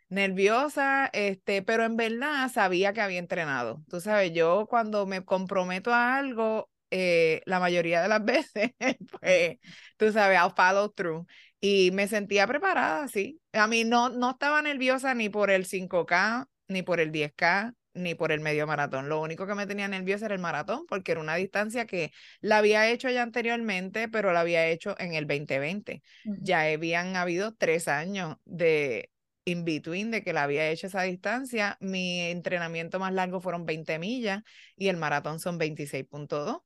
nerviosa, 0.09 1.09
este, 1.13 1.63
pero 1.63 1.85
en 1.85 1.97
verdad 1.97 2.51
sabía 2.53 2.93
que 2.93 3.01
había 3.01 3.19
entrenado. 3.21 3.83
Tú 3.89 4.01
sabes, 4.01 4.33
yo 4.33 4.67
cuando 4.69 5.07
me 5.07 5.25
comprometo 5.25 5.93
a 5.95 6.17
algo, 6.19 6.71
eh, 6.91 7.43
la 7.47 7.61
mayoría 7.61 8.03
de 8.03 8.09
las 8.09 8.25
veces, 8.25 8.73
pues, 9.21 9.59
tú 9.97 10.13
sabes, 10.13 10.39
I'll 10.39 10.53
follow 10.57 10.91
through. 10.93 11.27
Y 11.61 11.91
me 11.93 12.09
sentía 12.09 12.47
preparada, 12.47 13.07
sí. 13.09 13.41
A 13.53 13.67
mí 13.67 13.85
no, 13.85 14.09
no 14.09 14.31
estaba 14.33 14.63
nerviosa 14.63 15.15
ni 15.15 15.29
por 15.29 15.51
el 15.51 15.67
5K, 15.67 16.49
ni 16.69 16.83
por 16.83 17.01
el 17.01 17.13
10K, 17.13 17.75
ni 17.95 18.15
por 18.15 18.33
el 18.33 18.41
medio 18.41 18.67
maratón. 18.67 19.09
Lo 19.09 19.21
único 19.21 19.47
que 19.47 19.55
me 19.55 19.67
tenía 19.67 19.89
nerviosa 19.89 20.27
era 20.27 20.35
el 20.35 20.41
maratón, 20.41 20.87
porque 20.87 21.13
era 21.13 21.21
una 21.21 21.37
distancia 21.37 21.87
que 21.87 22.13
la 22.41 22.59
había 22.59 22.89
hecho 22.89 23.09
ya 23.11 23.23
anteriormente, 23.23 24.09
pero 24.09 24.33
la 24.33 24.41
había 24.41 24.67
hecho 24.67 24.95
en 24.99 25.15
el 25.15 25.27
2020. 25.27 26.03
Ya 26.25 26.63
habían 26.63 27.17
habido 27.17 27.55
tres 27.55 27.89
años 27.89 28.37
de 28.45 29.11
in 29.45 29.65
between 29.65 30.11
de 30.11 30.23
que 30.23 30.33
la 30.33 30.45
había 30.45 30.69
hecho 30.71 30.87
esa 30.87 31.03
distancia. 31.03 31.77
Mi 31.81 32.21
entrenamiento 32.21 32.99
más 32.99 33.13
largo 33.13 33.41
fueron 33.41 33.67
20 33.67 33.99
millas 33.99 34.43
y 34.77 34.89
el 34.89 34.97
maratón 34.97 35.41
son 35.41 35.59
26.2. 35.59 36.59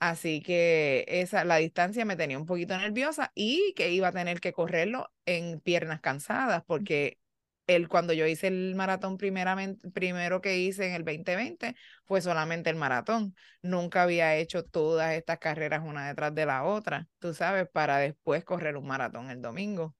Así 0.00 0.42
que 0.42 1.04
esa, 1.08 1.44
la 1.44 1.56
distancia 1.56 2.04
me 2.04 2.16
tenía 2.16 2.38
un 2.38 2.46
poquito 2.46 2.76
nerviosa 2.76 3.32
y 3.34 3.72
que 3.74 3.90
iba 3.90 4.08
a 4.08 4.12
tener 4.12 4.40
que 4.40 4.52
correrlo 4.52 5.10
en 5.24 5.60
piernas 5.60 6.00
cansadas 6.00 6.62
porque 6.66 7.18
el, 7.66 7.88
cuando 7.88 8.12
yo 8.12 8.26
hice 8.26 8.48
el 8.48 8.74
maratón 8.74 9.16
primeramente, 9.18 9.90
primero 9.90 10.40
que 10.40 10.58
hice 10.58 10.86
en 10.88 10.94
el 10.94 11.04
2020 11.04 11.76
fue 12.04 12.20
solamente 12.20 12.70
el 12.70 12.76
maratón. 12.76 13.34
Nunca 13.62 14.02
había 14.02 14.36
hecho 14.36 14.64
todas 14.64 15.14
estas 15.14 15.38
carreras 15.38 15.82
una 15.84 16.06
detrás 16.08 16.34
de 16.34 16.46
la 16.46 16.64
otra, 16.64 17.08
tú 17.18 17.34
sabes, 17.34 17.68
para 17.68 17.98
después 17.98 18.44
correr 18.44 18.76
un 18.76 18.86
maratón 18.86 19.30
el 19.30 19.40
domingo. 19.42 19.94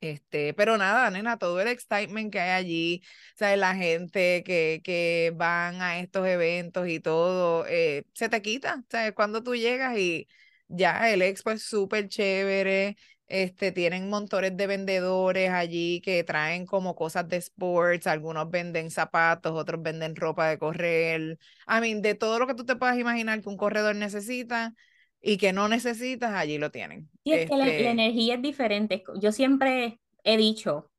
Este, 0.00 0.52
pero 0.54 0.76
nada, 0.78 1.08
nena, 1.12 1.38
todo 1.38 1.60
el 1.60 1.68
excitement 1.68 2.32
que 2.32 2.40
hay 2.40 2.50
allí, 2.50 3.02
sabes, 3.36 3.56
la 3.58 3.76
gente 3.76 4.42
que, 4.44 4.80
que 4.82 5.32
van 5.36 5.80
a 5.80 6.00
estos 6.00 6.26
eventos 6.26 6.88
y 6.88 6.98
todo, 6.98 7.64
eh, 7.68 8.04
se 8.12 8.28
te 8.28 8.42
quita, 8.42 8.82
sabes, 8.90 9.12
cuando 9.12 9.44
tú 9.44 9.54
llegas 9.54 9.96
y 9.96 10.26
ya 10.66 11.08
el 11.12 11.22
expo 11.22 11.52
es 11.52 11.62
súper 11.62 12.08
chévere, 12.08 12.96
este, 13.32 13.72
tienen 13.72 14.10
montones 14.10 14.54
de 14.58 14.66
vendedores 14.66 15.48
allí 15.48 16.02
que 16.02 16.22
traen 16.22 16.66
como 16.66 16.94
cosas 16.94 17.26
de 17.30 17.38
sports, 17.38 18.06
algunos 18.06 18.50
venden 18.50 18.90
zapatos, 18.90 19.52
otros 19.52 19.80
venden 19.80 20.16
ropa 20.16 20.48
de 20.48 20.58
correr. 20.58 21.38
I 21.66 21.80
mean, 21.80 22.02
de 22.02 22.14
todo 22.14 22.38
lo 22.38 22.46
que 22.46 22.52
tú 22.52 22.66
te 22.66 22.76
puedas 22.76 22.98
imaginar 22.98 23.40
que 23.40 23.48
un 23.48 23.56
corredor 23.56 23.96
necesita 23.96 24.74
y 25.22 25.38
que 25.38 25.54
no 25.54 25.66
necesitas, 25.68 26.34
allí 26.34 26.58
lo 26.58 26.70
tienen. 26.70 27.08
Y 27.24 27.32
es 27.32 27.48
que 27.48 27.56
la, 27.56 27.68
este 27.68 27.88
energía 27.88 28.34
es 28.34 28.42
diferente. 28.42 29.02
Yo 29.18 29.32
siempre 29.32 29.98
he 30.24 30.36
dicho, 30.36 30.90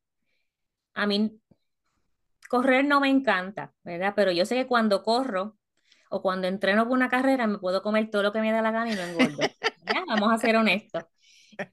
a 0.92 1.06
mí 1.06 1.38
correr 2.48 2.84
no 2.84 2.98
me 2.98 3.10
encanta, 3.10 3.72
¿verdad? 3.84 4.14
Pero 4.16 4.32
yo 4.32 4.44
sé 4.44 4.56
que 4.56 4.66
cuando 4.66 5.04
corro 5.04 5.56
o 6.10 6.20
cuando 6.20 6.48
entreno 6.48 6.82
por 6.82 6.94
una 6.94 7.08
carrera 7.08 7.46
me 7.46 7.58
puedo 7.58 7.80
comer 7.80 8.10
todo 8.10 8.24
lo 8.24 8.32
que 8.32 8.40
me 8.40 8.50
da 8.50 8.60
la 8.60 8.72
gana 8.72 8.90
y 8.90 8.96
no 8.96 9.02
engordo. 9.22 9.38
Vamos 10.08 10.32
a 10.32 10.38
ser 10.38 10.56
honestos. 10.56 11.04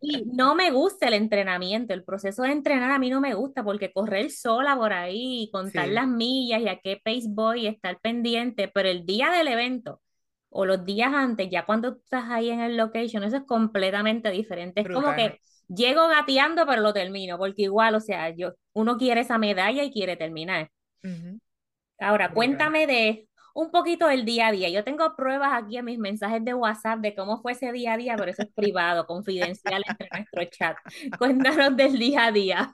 Y 0.02 0.24
no 0.26 0.56
me 0.56 0.72
gusta 0.72 1.08
el 1.08 1.14
entrenamiento, 1.14 1.94
el 1.94 2.04
proceso 2.04 2.44
de 2.44 2.52
entrenar 2.52 2.92
a 2.92 3.00
mí 3.00 3.10
no 3.10 3.22
me 3.22 3.34
gusta 3.34 3.64
porque 3.64 3.92
correr 3.92 4.32
sola 4.32 4.76
por 4.76 4.94
ahí, 4.94 5.50
contar 5.52 5.88
las 5.90 6.08
millas 6.08 6.62
y 6.62 6.68
a 6.68 6.80
qué 6.80 7.00
pace 7.04 7.28
voy, 7.30 7.68
estar 7.68 8.00
pendiente, 8.00 8.68
pero 8.68 8.90
el 8.90 9.06
día 9.06 9.30
del 9.30 9.48
evento 9.48 10.02
o 10.50 10.66
los 10.66 10.86
días 10.86 11.14
antes, 11.14 11.50
ya 11.50 11.66
cuando 11.66 11.98
estás 12.04 12.26
ahí 12.30 12.50
en 12.50 12.60
el 12.60 12.78
location, 12.78 13.24
eso 13.24 13.38
es 13.38 13.44
completamente 13.44 14.30
diferente. 14.32 14.82
Es 14.82 14.90
como 14.90 15.16
que 15.16 15.40
llego 15.68 16.08
gateando, 16.08 16.66
pero 16.66 16.82
lo 16.82 16.94
termino, 16.94 17.38
porque 17.38 17.64
igual, 17.64 17.96
o 17.96 18.02
sea, 18.02 18.30
yo, 18.36 18.54
uno 18.74 18.98
quiere 18.98 19.22
esa 19.22 19.38
medalla 19.38 19.84
y 19.84 19.92
quiere 19.92 20.18
terminar. 20.18 20.70
Ahora, 22.00 22.34
cuéntame 22.34 22.86
de 22.86 23.28
un 23.54 23.72
poquito 23.72 24.08
del 24.08 24.26
día 24.26 24.48
a 24.48 24.52
día. 24.52 24.70
Yo 24.70 24.84
tengo 24.84 25.16
pruebas 25.16 25.52
aquí 25.54 25.78
en 25.78 25.86
mis 25.86 26.00
mensajes 26.00 26.44
de 26.44 26.54
WhatsApp 26.54 27.00
de 27.00 27.16
cómo 27.16 27.42
fue 27.42 27.54
ese 27.54 27.72
día 27.72 27.94
a 27.94 27.98
día, 27.98 28.16
pero 28.18 28.32
eso 28.32 28.44
es 28.44 28.50
privado, 28.54 29.06
confidencial 29.06 29.84
entre 29.88 30.10
nuestro 30.12 30.46
chat. 30.46 30.78
Cuéntanos 31.20 31.76
del 31.76 31.98
día 32.00 32.26
a 32.28 32.32
día. 32.32 32.74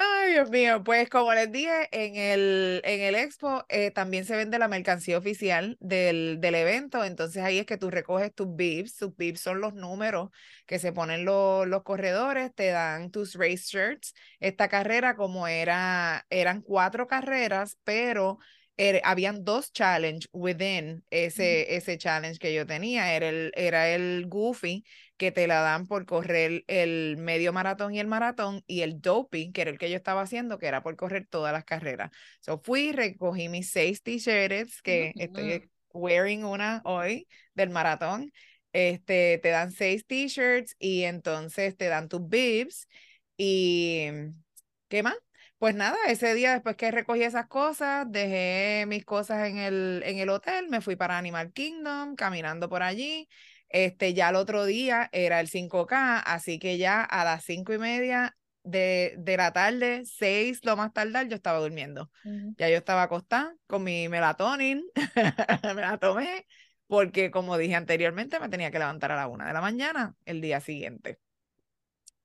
Ay, 0.00 0.32
Dios 0.32 0.48
mío, 0.50 0.84
pues 0.84 1.08
como 1.10 1.34
les 1.34 1.50
dije, 1.50 1.88
en 1.90 2.14
el, 2.14 2.80
en 2.84 3.00
el 3.00 3.16
expo 3.16 3.64
eh, 3.68 3.90
también 3.90 4.24
se 4.24 4.36
vende 4.36 4.58
la 4.58 4.68
mercancía 4.68 5.18
oficial 5.18 5.76
del, 5.80 6.38
del 6.40 6.54
evento, 6.54 7.04
entonces 7.04 7.42
ahí 7.42 7.58
es 7.58 7.66
que 7.66 7.78
tú 7.78 7.90
recoges 7.90 8.32
tus 8.32 8.54
bibs, 8.54 8.96
tus 8.96 9.16
bibs 9.16 9.40
son 9.40 9.60
los 9.60 9.74
números 9.74 10.30
que 10.66 10.78
se 10.78 10.92
ponen 10.92 11.24
los, 11.24 11.66
los 11.66 11.82
corredores, 11.82 12.54
te 12.54 12.68
dan 12.68 13.10
tus 13.10 13.34
race 13.34 13.64
shirts. 13.66 14.14
Esta 14.38 14.68
carrera 14.68 15.16
como 15.16 15.48
era, 15.48 16.24
eran 16.30 16.62
cuatro 16.62 17.08
carreras, 17.08 17.76
pero 17.82 18.38
habían 19.02 19.44
dos 19.44 19.72
challenge 19.72 20.28
within 20.32 21.04
ese, 21.10 21.74
ese 21.76 21.98
challenge 21.98 22.38
que 22.38 22.54
yo 22.54 22.66
tenía. 22.66 23.14
Era 23.14 23.28
el, 23.28 23.52
era 23.54 23.90
el 23.90 24.26
Goofy, 24.26 24.84
que 25.16 25.32
te 25.32 25.46
la 25.46 25.60
dan 25.60 25.86
por 25.86 26.06
correr 26.06 26.64
el 26.68 27.16
medio 27.16 27.52
maratón 27.52 27.94
y 27.94 28.00
el 28.00 28.06
maratón, 28.06 28.62
y 28.66 28.82
el 28.82 29.00
doping, 29.00 29.52
que 29.52 29.62
era 29.62 29.70
el 29.70 29.78
que 29.78 29.90
yo 29.90 29.96
estaba 29.96 30.22
haciendo, 30.22 30.58
que 30.58 30.66
era 30.66 30.82
por 30.82 30.96
correr 30.96 31.26
todas 31.28 31.52
las 31.52 31.64
carreras. 31.64 32.10
So 32.40 32.60
fui, 32.62 32.92
recogí 32.92 33.48
mis 33.48 33.70
seis 33.70 34.02
t-shirts, 34.02 34.80
que 34.82 35.12
estoy 35.16 35.68
wearing 35.92 36.44
una 36.44 36.80
hoy 36.84 37.26
del 37.54 37.70
maratón. 37.70 38.32
Este, 38.72 39.38
te 39.38 39.48
dan 39.48 39.72
seis 39.72 40.06
t-shirts 40.06 40.76
y 40.78 41.02
entonces 41.04 41.76
te 41.76 41.86
dan 41.86 42.08
tus 42.08 42.28
bibs 42.28 42.86
y 43.36 44.08
¿qué 44.88 45.02
más? 45.02 45.16
Pues 45.58 45.74
nada, 45.74 45.96
ese 46.06 46.34
día 46.34 46.52
después 46.52 46.76
que 46.76 46.92
recogí 46.92 47.24
esas 47.24 47.48
cosas, 47.48 48.06
dejé 48.08 48.84
mis 48.86 49.04
cosas 49.04 49.48
en 49.48 49.58
el, 49.58 50.02
en 50.04 50.18
el 50.18 50.28
hotel, 50.28 50.68
me 50.68 50.80
fui 50.80 50.94
para 50.94 51.18
Animal 51.18 51.52
Kingdom, 51.52 52.14
caminando 52.14 52.68
por 52.68 52.84
allí. 52.84 53.28
Este, 53.68 54.14
ya 54.14 54.28
el 54.30 54.36
otro 54.36 54.64
día 54.66 55.08
era 55.12 55.40
el 55.40 55.48
5K, 55.48 56.20
así 56.20 56.60
que 56.60 56.78
ya 56.78 57.02
a 57.02 57.24
las 57.24 57.44
cinco 57.44 57.72
y 57.72 57.78
media 57.78 58.36
de, 58.62 59.16
de 59.18 59.36
la 59.36 59.52
tarde, 59.52 60.04
seis 60.06 60.64
lo 60.64 60.76
más 60.76 60.92
tardar, 60.92 61.26
yo 61.28 61.34
estaba 61.34 61.58
durmiendo. 61.58 62.08
Ya 62.56 62.68
yo 62.70 62.76
estaba 62.76 63.02
acostada 63.02 63.54
con 63.66 63.82
mi 63.82 64.08
melatonin, 64.08 64.84
me 65.74 65.80
la 65.82 65.98
tomé, 65.98 66.46
porque 66.86 67.32
como 67.32 67.58
dije 67.58 67.74
anteriormente, 67.74 68.38
me 68.38 68.48
tenía 68.48 68.70
que 68.70 68.78
levantar 68.78 69.10
a 69.10 69.16
la 69.16 69.26
una 69.26 69.46
de 69.48 69.52
la 69.52 69.60
mañana 69.60 70.14
el 70.24 70.40
día 70.40 70.60
siguiente. 70.60 71.18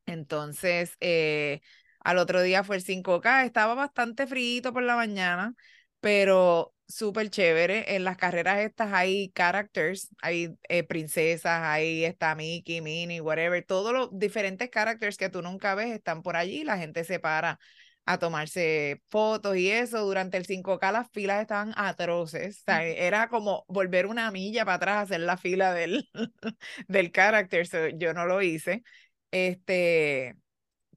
Entonces, 0.06 0.98
eh, 1.00 1.62
al 2.04 2.18
otro 2.18 2.42
día 2.42 2.64
fue 2.64 2.76
el 2.78 2.84
5K, 2.84 3.46
estaba 3.46 3.74
bastante 3.76 4.28
frío 4.28 4.74
por 4.74 4.84
la 4.84 4.96
mañana, 4.96 5.56
pero 6.00 6.74
súper 6.88 7.30
chévere. 7.30 7.96
En 7.96 8.04
las 8.04 8.18
carreras 8.18 8.60
estas 8.60 8.94
hay 8.94 9.30
characters, 9.30 10.10
hay 10.22 10.56
eh, 10.70 10.84
princesas, 10.84 11.62
ahí 11.64 12.06
está 12.06 12.36
Mickey, 12.36 12.82
Minnie, 12.82 13.22
whatever. 13.22 13.64
Todos 13.66 13.94
los 13.94 14.10
diferentes 14.12 14.70
characters 14.70 15.18
que 15.18 15.30
tú 15.30 15.42
nunca 15.42 15.76
ves 15.76 15.92
están 15.92 16.22
por 16.22 16.36
allí. 16.36 16.64
La 16.64 16.78
gente 16.78 17.04
se 17.04 17.20
para 17.20 17.60
a 18.06 18.18
tomarse 18.20 19.02
fotos 19.10 19.58
y 19.58 19.72
eso. 19.72 20.06
Durante 20.06 20.38
el 20.38 20.46
5K 20.46 20.92
las 20.92 21.10
filas 21.12 21.42
estaban 21.42 21.74
atroces. 21.76 22.64
era 22.68 23.30
como 23.30 23.66
volver 23.68 24.06
una 24.06 24.32
milla 24.32 24.66
para 24.66 24.76
atrás, 24.76 25.04
hacer 25.04 25.22
la 25.22 25.38
fila 25.38 25.74
del, 25.74 26.10
del 26.88 27.12
character. 27.12 27.68
yo 27.98 28.14
no 28.14 28.26
lo 28.26 28.42
hice. 28.42 28.84
Este, 29.32 30.36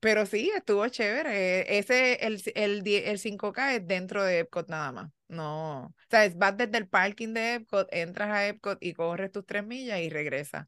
pero 0.01 0.27
sí, 0.27 0.51
estuvo 0.55 0.87
chévere. 0.89 1.79
Ese, 1.79 2.15
el, 2.27 2.43
el, 2.55 2.87
el 2.87 3.19
5K 3.19 3.75
es 3.77 3.87
dentro 3.87 4.25
de 4.25 4.41
Epcot 4.41 4.69
nada 4.69 4.93
más. 4.93 5.11
No, 5.29 5.87
o 5.87 5.95
sea, 6.11 6.31
vas 6.37 6.57
desde 6.57 6.79
el 6.79 6.89
parking 6.89 7.35
de 7.35 7.55
Epcot, 7.55 7.89
entras 7.93 8.31
a 8.31 8.47
Epcot 8.47 8.79
y 8.81 8.93
corres 8.95 9.33
tus 9.33 9.45
tres 9.45 9.65
millas 9.67 10.01
y 10.01 10.09
regresas 10.11 10.67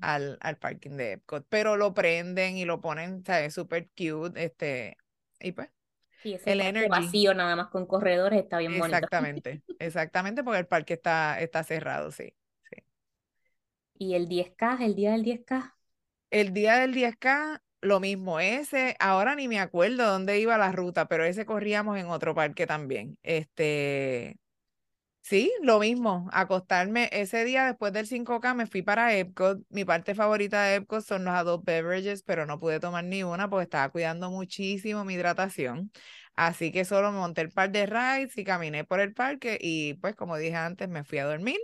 al, 0.00 0.38
al 0.40 0.56
parking 0.58 0.92
de 0.96 1.12
Epcot. 1.12 1.46
Pero 1.48 1.76
lo 1.76 1.92
prenden 1.94 2.56
y 2.56 2.64
lo 2.64 2.80
ponen, 2.80 3.24
¿sabes? 3.24 3.54
Súper 3.54 3.88
cute, 3.96 4.42
este, 4.44 4.96
y 5.40 5.52
pues. 5.52 5.68
Sí, 6.22 6.34
ese 6.34 6.52
el 6.52 6.60
energy. 6.60 6.88
vacío 6.88 7.34
nada 7.34 7.56
más 7.56 7.68
con 7.68 7.86
corredores 7.86 8.40
está 8.42 8.58
bien 8.58 8.76
bonito. 8.78 9.08
Exactamente, 9.08 9.62
exactamente, 9.78 10.44
porque 10.44 10.60
el 10.60 10.66
parque 10.66 10.94
está, 10.94 11.40
está 11.40 11.64
cerrado, 11.64 12.10
sí, 12.12 12.34
sí. 12.70 12.76
¿Y 13.98 14.14
el 14.14 14.28
10K, 14.28 14.78
el 14.80 14.94
día 14.94 15.12
del 15.12 15.22
10K? 15.24 15.76
El 16.30 16.54
día 16.54 16.76
del 16.78 16.94
10K 16.94 17.60
lo 17.80 18.00
mismo, 18.00 18.40
ese, 18.40 18.96
ahora 18.98 19.34
ni 19.34 19.48
me 19.48 19.60
acuerdo 19.60 20.06
dónde 20.06 20.40
iba 20.40 20.58
la 20.58 20.72
ruta, 20.72 21.06
pero 21.08 21.24
ese 21.24 21.46
corríamos 21.46 21.98
en 21.98 22.06
otro 22.06 22.34
parque 22.34 22.66
también. 22.66 23.18
Este, 23.22 24.36
sí, 25.22 25.52
lo 25.62 25.80
mismo, 25.80 26.28
acostarme 26.32 27.08
ese 27.12 27.44
día 27.44 27.66
después 27.66 27.92
del 27.92 28.06
5K 28.06 28.54
me 28.54 28.66
fui 28.66 28.82
para 28.82 29.14
Epcot. 29.16 29.60
Mi 29.70 29.84
parte 29.84 30.14
favorita 30.14 30.64
de 30.64 30.76
Epcot 30.76 31.04
son 31.04 31.24
los 31.24 31.34
adult 31.34 31.64
beverages, 31.64 32.22
pero 32.22 32.46
no 32.46 32.60
pude 32.60 32.80
tomar 32.80 33.04
ni 33.04 33.22
una 33.24 33.50
porque 33.50 33.64
estaba 33.64 33.90
cuidando 33.90 34.30
muchísimo 34.30 35.04
mi 35.04 35.14
hidratación. 35.14 35.92
Así 36.36 36.72
que 36.72 36.84
solo 36.84 37.12
monté 37.12 37.40
el 37.42 37.50
par 37.50 37.70
de 37.72 37.86
rides 37.86 38.36
y 38.38 38.44
caminé 38.44 38.84
por 38.84 39.00
el 39.00 39.12
parque 39.12 39.58
y 39.60 39.94
pues 39.94 40.14
como 40.14 40.36
dije 40.36 40.56
antes 40.56 40.88
me 40.88 41.04
fui 41.04 41.18
a 41.18 41.26
dormir. 41.26 41.58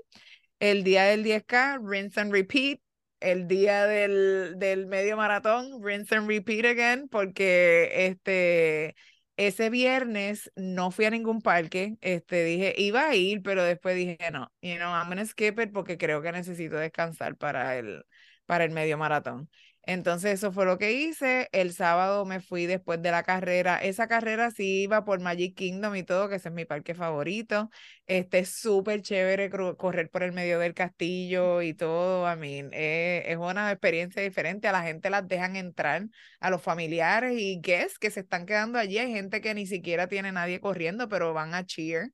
El 0.58 0.84
día 0.84 1.04
del 1.04 1.24
10K, 1.24 1.78
rinse 1.82 2.20
and 2.20 2.32
repeat, 2.32 2.80
el 3.24 3.48
día 3.48 3.86
del, 3.86 4.54
del 4.58 4.86
medio 4.86 5.16
maratón, 5.16 5.82
rinse 5.82 6.14
and 6.16 6.28
repeat 6.28 6.64
again, 6.66 7.08
porque 7.08 7.90
este, 8.08 8.94
ese 9.36 9.70
viernes 9.70 10.50
no 10.56 10.90
fui 10.90 11.04
a 11.06 11.10
ningún 11.10 11.40
parque, 11.40 11.96
este, 12.00 12.44
dije, 12.44 12.74
iba 12.78 13.06
a 13.08 13.14
ir, 13.14 13.42
pero 13.42 13.64
después 13.64 13.96
dije, 13.96 14.18
no, 14.32 14.52
you 14.62 14.76
know, 14.76 14.90
I'm 14.94 15.08
gonna 15.08 15.26
skip 15.26 15.58
it 15.60 15.72
porque 15.72 15.98
creo 15.98 16.22
que 16.22 16.32
necesito 16.32 16.76
descansar 16.76 17.36
para 17.36 17.76
el, 17.78 18.04
para 18.46 18.64
el 18.64 18.70
medio 18.70 18.98
maratón. 18.98 19.50
Entonces 19.86 20.34
eso 20.34 20.52
fue 20.52 20.64
lo 20.64 20.78
que 20.78 20.92
hice. 20.92 21.48
El 21.52 21.72
sábado 21.72 22.24
me 22.24 22.40
fui 22.40 22.66
después 22.66 23.02
de 23.02 23.10
la 23.10 23.22
carrera. 23.22 23.78
Esa 23.78 24.08
carrera 24.08 24.50
sí 24.50 24.82
iba 24.84 25.04
por 25.04 25.20
Magic 25.20 25.54
Kingdom 25.56 25.94
y 25.96 26.02
todo, 26.02 26.28
que 26.28 26.36
ese 26.36 26.48
es 26.48 26.54
mi 26.54 26.64
parque 26.64 26.94
favorito. 26.94 27.70
Este 28.06 28.40
es 28.40 28.50
súper 28.50 29.02
chévere 29.02 29.50
correr 29.76 30.10
por 30.10 30.22
el 30.22 30.32
medio 30.32 30.58
del 30.58 30.74
castillo 30.74 31.62
y 31.62 31.74
todo. 31.74 32.26
A 32.26 32.36
mí 32.36 32.62
eh, 32.72 33.24
es 33.26 33.36
una 33.36 33.70
experiencia 33.70 34.22
diferente. 34.22 34.68
A 34.68 34.72
la 34.72 34.82
gente 34.82 35.10
las 35.10 35.26
dejan 35.28 35.56
entrar, 35.56 36.06
a 36.40 36.50
los 36.50 36.62
familiares 36.62 37.34
y 37.38 37.60
guests 37.60 37.98
que 37.98 38.10
se 38.10 38.20
están 38.20 38.46
quedando 38.46 38.78
allí. 38.78 38.98
Hay 38.98 39.12
gente 39.12 39.40
que 39.40 39.54
ni 39.54 39.66
siquiera 39.66 40.08
tiene 40.08 40.32
nadie 40.32 40.60
corriendo, 40.60 41.08
pero 41.08 41.32
van 41.34 41.54
a 41.54 41.64
cheer. 41.66 42.10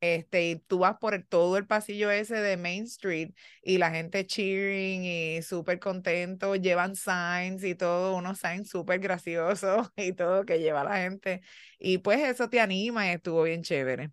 Este, 0.00 0.50
y 0.50 0.56
tú 0.56 0.78
vas 0.78 0.96
por 0.98 1.22
todo 1.24 1.56
el 1.58 1.66
pasillo 1.66 2.10
ese 2.10 2.36
de 2.36 2.56
Main 2.56 2.84
Street 2.84 3.32
y 3.62 3.76
la 3.78 3.90
gente 3.90 4.26
cheering 4.26 5.04
y 5.04 5.42
súper 5.42 5.78
contento, 5.78 6.56
llevan 6.56 6.96
signs 6.96 7.62
y 7.64 7.74
todo, 7.74 8.16
unos 8.16 8.38
signs 8.38 8.70
súper 8.70 8.98
graciosos 9.00 9.90
y 9.96 10.12
todo 10.14 10.44
que 10.46 10.58
lleva 10.58 10.84
la 10.84 10.96
gente. 10.96 11.42
Y 11.78 11.98
pues 11.98 12.20
eso 12.20 12.48
te 12.48 12.60
anima 12.60 13.06
y 13.08 13.10
estuvo 13.10 13.42
bien 13.42 13.62
chévere. 13.62 14.10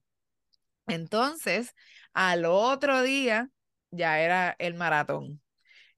Entonces, 0.88 1.74
al 2.14 2.46
otro 2.46 3.02
día 3.04 3.50
ya 3.92 4.20
era 4.22 4.56
el 4.60 4.74
maratón. 4.76 5.42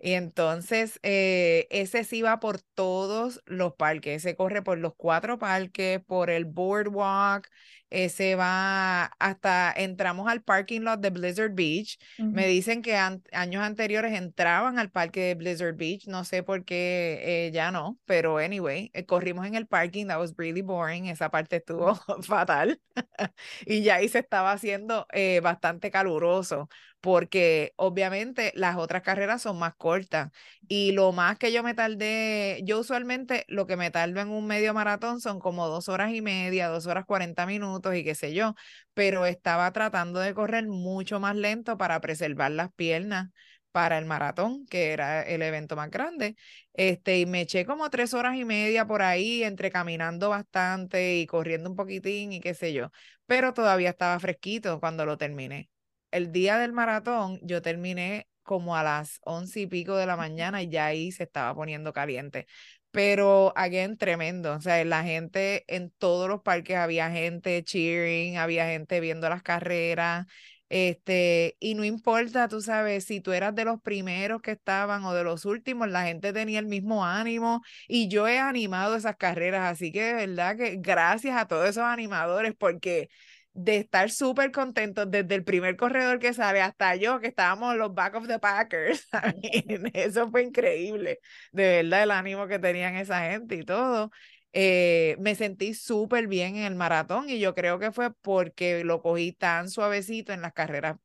Y 0.02 0.14
entonces 0.14 0.98
eh, 1.04 1.68
ese 1.72 2.06
sí 2.06 2.22
va 2.22 2.40
por 2.40 2.62
todos 2.62 3.42
los 3.46 3.74
parques, 3.74 4.24
ese 4.26 4.36
corre 4.36 4.62
por 4.62 4.78
los 4.78 4.94
cuatro 4.96 5.38
parques, 5.38 6.00
por 6.06 6.30
el 6.30 6.46
boardwalk, 6.46 7.50
ese 7.90 8.36
va 8.36 9.06
hasta 9.20 9.74
entramos 9.76 10.30
al 10.30 10.42
parking 10.42 10.82
lot 10.82 11.02
de 11.02 11.10
Blizzard 11.10 11.54
Beach. 11.54 11.98
Me 12.18 12.48
dicen 12.48 12.82
que 12.82 12.96
años 12.96 13.64
anteriores 13.64 14.14
entraban 14.14 14.80
al 14.80 14.90
parque 14.90 15.22
de 15.22 15.36
Blizzard 15.36 15.76
Beach, 15.76 16.08
no 16.08 16.24
sé 16.24 16.44
por 16.44 16.64
qué 16.64 17.48
eh, 17.48 17.52
ya 17.52 17.72
no, 17.72 18.00
pero 18.06 18.38
anyway, 18.38 18.92
eh, 18.94 19.06
corrimos 19.06 19.48
en 19.48 19.56
el 19.56 19.68
parking, 19.68 20.08
that 20.08 20.20
was 20.20 20.34
really 20.38 20.62
boring, 20.62 21.08
esa 21.08 21.30
parte 21.30 21.58
estuvo 21.58 21.96
fatal 22.24 22.80
y 23.66 23.82
ya 23.82 23.96
ahí 23.96 24.08
se 24.08 24.20
estaba 24.20 24.54
haciendo 24.54 25.08
bastante 25.42 25.92
caluroso 25.92 26.70
porque 27.02 27.74
obviamente 27.78 28.52
las 28.56 28.78
otras 28.78 29.02
carreras 29.04 29.42
son 29.42 29.58
más 29.60 29.76
cortas 29.76 30.32
y 30.68 30.92
lo 30.92 31.12
más 31.12 31.38
que 31.38 31.52
yo 31.52 31.64
me 31.64 31.74
tardé, 31.74 32.62
yo 32.64 32.80
usualmente 32.80 33.46
lo 33.48 33.66
que 33.68 33.78
me 33.78 33.92
tardo 33.92 34.20
en 34.22 34.30
un 34.30 34.46
medio 34.48 34.74
maratón 34.74 35.22
son 35.22 35.40
como 35.40 35.68
dos 35.68 35.90
horas 35.90 36.12
y 36.14 36.22
media, 36.22 36.68
dos 36.70 36.88
horas 36.88 37.06
cuarenta 37.06 37.46
minutos 37.46 37.96
y 37.96 38.04
qué 38.04 38.16
sé 38.16 38.34
yo, 38.34 38.56
pero 38.94 39.26
estaba 39.26 39.72
tratando 39.72 40.20
de 40.20 40.34
correr 40.34 40.68
mucho 40.68 41.20
más 41.20 41.36
lento 41.36 41.78
para 41.78 42.00
preservar 42.02 42.52
las 42.52 42.72
piernas 42.74 43.30
para 43.72 43.98
el 44.00 44.06
maratón, 44.06 44.66
que 44.66 44.92
era 44.94 45.22
el 45.22 45.42
evento 45.42 45.76
más 45.76 45.90
grande. 45.92 46.36
Este, 46.74 47.20
y 47.20 47.26
me 47.26 47.42
eché 47.42 47.66
como 47.66 47.90
tres 47.90 48.14
horas 48.14 48.36
y 48.36 48.46
media 48.46 48.86
por 48.88 49.02
ahí, 49.02 49.44
entre 49.44 49.70
caminando 49.72 50.30
bastante 50.30 51.18
y 51.18 51.28
corriendo 51.28 51.70
un 51.70 51.76
poquitín 51.76 52.34
y 52.34 52.40
qué 52.42 52.54
sé 52.54 52.74
yo, 52.74 52.92
pero 53.26 53.54
todavía 53.54 53.90
estaba 53.92 54.20
fresquito 54.20 54.80
cuando 54.80 55.06
lo 55.06 55.18
terminé 55.18 55.70
el 56.12 56.32
día 56.32 56.58
del 56.58 56.74
maratón 56.74 57.40
yo 57.44 57.62
terminé 57.62 58.28
como 58.44 58.76
a 58.76 58.84
las 58.84 59.20
once 59.24 59.62
y 59.62 59.68
pico 59.68 59.96
de 59.96 60.06
la 60.06 60.18
mañana 60.18 60.62
y 60.64 60.70
ya 60.70 60.88
ahí 60.88 61.12
se 61.12 61.24
estaba 61.24 61.54
poniendo 61.54 61.94
caliente. 61.94 62.48
Pero, 62.92 63.54
again, 63.56 63.98
tremendo. 63.98 64.54
O 64.54 64.62
sea, 64.62 64.84
la 64.86 65.04
gente 65.04 65.64
en 65.68 65.92
todos 65.92 66.28
los 66.28 66.42
parques 66.42 66.78
había 66.78 67.12
gente 67.12 67.64
cheering, 67.64 68.38
había 68.38 68.66
gente 68.68 69.00
viendo 69.00 69.30
las 69.30 69.44
carreras. 69.44 70.26
Este, 70.70 71.56
y 71.60 71.74
no 71.74 71.84
importa, 71.84 72.48
tú 72.48 72.62
sabes, 72.62 73.06
si 73.06 73.22
tú 73.22 73.32
eras 73.32 73.56
de 73.56 73.66
los 73.66 73.82
primeros 73.82 74.42
que 74.42 74.52
estaban 74.52 75.04
o 75.04 75.14
de 75.16 75.24
los 75.24 75.46
últimos, 75.46 75.90
la 75.90 76.04
gente 76.06 76.32
tenía 76.32 76.60
el 76.60 76.68
mismo 76.68 77.06
ánimo 77.06 77.62
y 77.88 78.08
yo 78.08 78.28
he 78.28 78.38
animado 78.38 78.96
esas 78.96 79.16
carreras, 79.18 79.72
así 79.72 79.92
que 79.92 80.04
de 80.04 80.14
verdad 80.28 80.58
que 80.58 80.78
gracias 80.78 81.36
a 81.38 81.48
todos 81.48 81.68
esos 81.70 81.84
animadores 81.84 82.54
porque 82.56 83.10
de 83.54 83.78
estar 83.78 84.10
súper 84.10 84.52
contentos 84.52 85.10
desde 85.10 85.36
el 85.36 85.44
primer 85.44 85.76
corredor 85.76 86.20
que 86.20 86.34
sale 86.34 86.62
hasta 86.62 86.96
yo, 86.96 87.20
que 87.20 87.28
estábamos 87.28 87.76
los 87.76 87.94
back 87.94 88.16
of 88.16 88.28
the 88.28 88.40
Packers. 88.40 89.08
Eso 89.94 90.30
fue 90.30 90.44
increíble, 90.44 91.20
de 91.52 91.84
verdad, 91.84 92.04
el 92.04 92.12
ánimo 92.12 92.48
que 92.48 92.60
tenían 92.60 92.96
esa 92.96 93.30
gente 93.30 93.56
y 93.56 93.64
todo. 93.64 94.12
Eh, 94.54 95.16
me 95.20 95.36
sentí 95.36 95.74
súper 95.74 96.28
bien 96.28 96.56
en 96.56 96.64
el 96.64 96.76
maratón 96.76 97.30
y 97.30 97.40
yo 97.40 97.54
creo 97.54 97.78
que 97.78 97.92
fue 97.92 98.12
porque 98.22 98.84
lo 98.84 99.02
cogí 99.02 99.32
tan 99.32 99.70
suavecito 99.70 100.34
en 100.34 100.42
las 100.42 100.54
carreras 100.54 100.98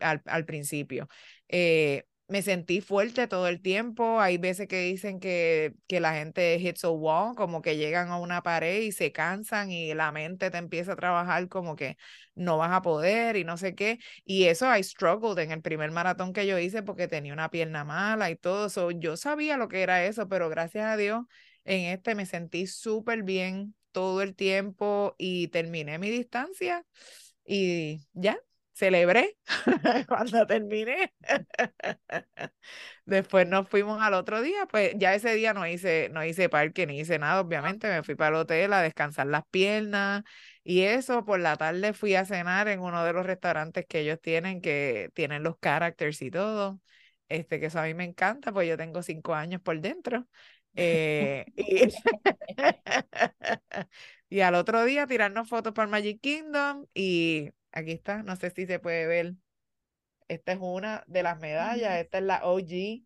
al, 0.00 0.22
al, 0.24 0.44
principio. 0.44 1.08
Eh, 1.48 2.04
me 2.28 2.42
sentí 2.42 2.80
fuerte 2.82 3.26
todo 3.26 3.48
el 3.48 3.62
tiempo. 3.62 4.20
Hay 4.20 4.38
veces 4.38 4.68
que 4.68 4.80
dicen 4.82 5.18
que, 5.20 5.74
que 5.88 6.00
la 6.00 6.14
gente 6.14 6.56
hits 6.58 6.84
a 6.84 6.90
wall, 6.90 7.34
como 7.34 7.62
que 7.62 7.76
llegan 7.76 8.10
a 8.10 8.18
una 8.18 8.42
pared 8.42 8.82
y 8.82 8.92
se 8.92 9.12
cansan 9.12 9.70
y 9.70 9.94
la 9.94 10.12
mente 10.12 10.50
te 10.50 10.58
empieza 10.58 10.92
a 10.92 10.96
trabajar 10.96 11.48
como 11.48 11.74
que 11.76 11.96
no 12.34 12.58
vas 12.58 12.72
a 12.72 12.82
poder 12.82 13.36
y 13.36 13.44
no 13.44 13.56
sé 13.56 13.74
qué. 13.74 13.98
Y 14.24 14.44
eso 14.44 14.74
I 14.76 14.82
struggled 14.82 15.38
en 15.42 15.50
el 15.52 15.62
primer 15.62 15.90
maratón 15.90 16.32
que 16.32 16.46
yo 16.46 16.58
hice 16.58 16.82
porque 16.82 17.08
tenía 17.08 17.32
una 17.32 17.50
pierna 17.50 17.84
mala 17.84 18.30
y 18.30 18.36
todo 18.36 18.66
eso. 18.66 18.90
Yo 18.90 19.16
sabía 19.16 19.56
lo 19.56 19.68
que 19.68 19.82
era 19.82 20.04
eso, 20.04 20.28
pero 20.28 20.48
gracias 20.48 20.84
a 20.86 20.96
Dios 20.96 21.24
en 21.64 21.86
este 21.92 22.14
me 22.14 22.26
sentí 22.26 22.66
súper 22.66 23.22
bien 23.22 23.74
todo 23.92 24.22
el 24.22 24.34
tiempo 24.34 25.14
y 25.18 25.48
terminé 25.48 25.98
mi 25.98 26.10
distancia 26.10 26.84
y 27.44 28.06
ya, 28.12 28.38
celebré 28.78 29.36
cuando 30.08 30.46
terminé. 30.46 31.12
Después 33.04 33.46
nos 33.46 33.68
fuimos 33.68 34.00
al 34.02 34.14
otro 34.14 34.42
día, 34.42 34.66
pues 34.66 34.92
ya 34.96 35.14
ese 35.14 35.34
día 35.34 35.54
no 35.54 35.66
hice, 35.66 36.10
no 36.12 36.24
hice 36.24 36.48
parque 36.48 36.86
ni 36.86 37.00
hice 37.00 37.18
nada, 37.18 37.40
obviamente, 37.40 37.88
me 37.88 38.02
fui 38.02 38.14
para 38.14 38.30
el 38.36 38.42
hotel 38.42 38.72
a 38.72 38.82
descansar 38.82 39.26
las 39.26 39.44
piernas 39.50 40.22
y 40.62 40.82
eso, 40.82 41.24
por 41.24 41.40
la 41.40 41.56
tarde 41.56 41.92
fui 41.92 42.14
a 42.14 42.24
cenar 42.24 42.68
en 42.68 42.80
uno 42.80 43.04
de 43.04 43.12
los 43.12 43.26
restaurantes 43.26 43.86
que 43.86 44.00
ellos 44.00 44.20
tienen, 44.20 44.60
que 44.60 45.10
tienen 45.14 45.42
los 45.42 45.58
characters 45.58 46.20
y 46.22 46.30
todo, 46.30 46.80
este, 47.28 47.58
que 47.60 47.66
eso 47.66 47.80
a 47.80 47.84
mí 47.84 47.94
me 47.94 48.04
encanta, 48.04 48.52
pues 48.52 48.68
yo 48.68 48.76
tengo 48.76 49.02
cinco 49.02 49.34
años 49.34 49.60
por 49.62 49.80
dentro. 49.80 50.26
Eh, 50.74 51.46
y, 51.56 51.88
al 54.40 54.54
otro 54.54 54.84
día 54.84 55.06
tirarnos 55.06 55.48
fotos 55.48 55.72
para 55.72 55.88
Magic 55.88 56.20
Kingdom 56.20 56.86
y 56.94 57.50
aquí 57.72 57.92
está, 57.92 58.22
no 58.22 58.36
sé 58.36 58.50
si 58.50 58.66
se 58.66 58.78
puede 58.78 59.06
ver. 59.06 59.34
Esta 60.28 60.52
es 60.52 60.58
una 60.60 61.04
de 61.06 61.22
las 61.22 61.38
medallas, 61.38 61.98
esta 61.98 62.18
es 62.18 62.24
la 62.24 62.44
OG, 62.44 63.02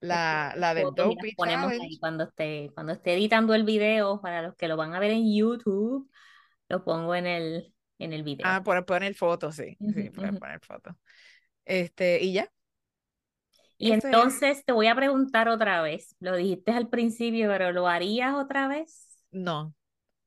la, 0.00 0.54
la 0.56 0.74
del 0.74 0.88
Dopey 0.94 1.34
ponemos 1.36 1.70
ahí 1.70 1.98
cuando 1.98 2.24
esté, 2.24 2.70
cuando 2.74 2.92
esté 2.92 3.14
editando 3.14 3.54
el 3.54 3.64
video, 3.64 4.20
para 4.20 4.42
los 4.42 4.56
que 4.56 4.68
lo 4.68 4.76
van 4.76 4.94
a 4.94 4.98
ver 4.98 5.12
en 5.12 5.32
YouTube, 5.32 6.10
lo 6.68 6.84
pongo 6.84 7.14
en 7.14 7.26
el, 7.26 7.74
en 7.98 8.12
el 8.12 8.24
video. 8.24 8.46
Ah, 8.48 8.62
por 8.64 8.84
poner 8.84 9.14
fotos, 9.14 9.54
sí, 9.56 9.76
sí, 9.78 10.10
poner 10.10 10.60
fotos. 10.60 10.94
Este, 11.64 12.22
y 12.22 12.32
ya, 12.32 12.50
y 13.78 13.92
entonces 13.92 14.64
te 14.64 14.72
voy 14.72 14.86
a 14.86 14.94
preguntar 14.94 15.48
otra 15.48 15.82
vez, 15.82 16.14
lo 16.20 16.36
dijiste 16.36 16.72
al 16.72 16.88
principio, 16.88 17.48
pero 17.48 17.72
¿lo 17.72 17.88
harías 17.88 18.34
otra 18.34 18.68
vez? 18.68 19.26
No, 19.30 19.74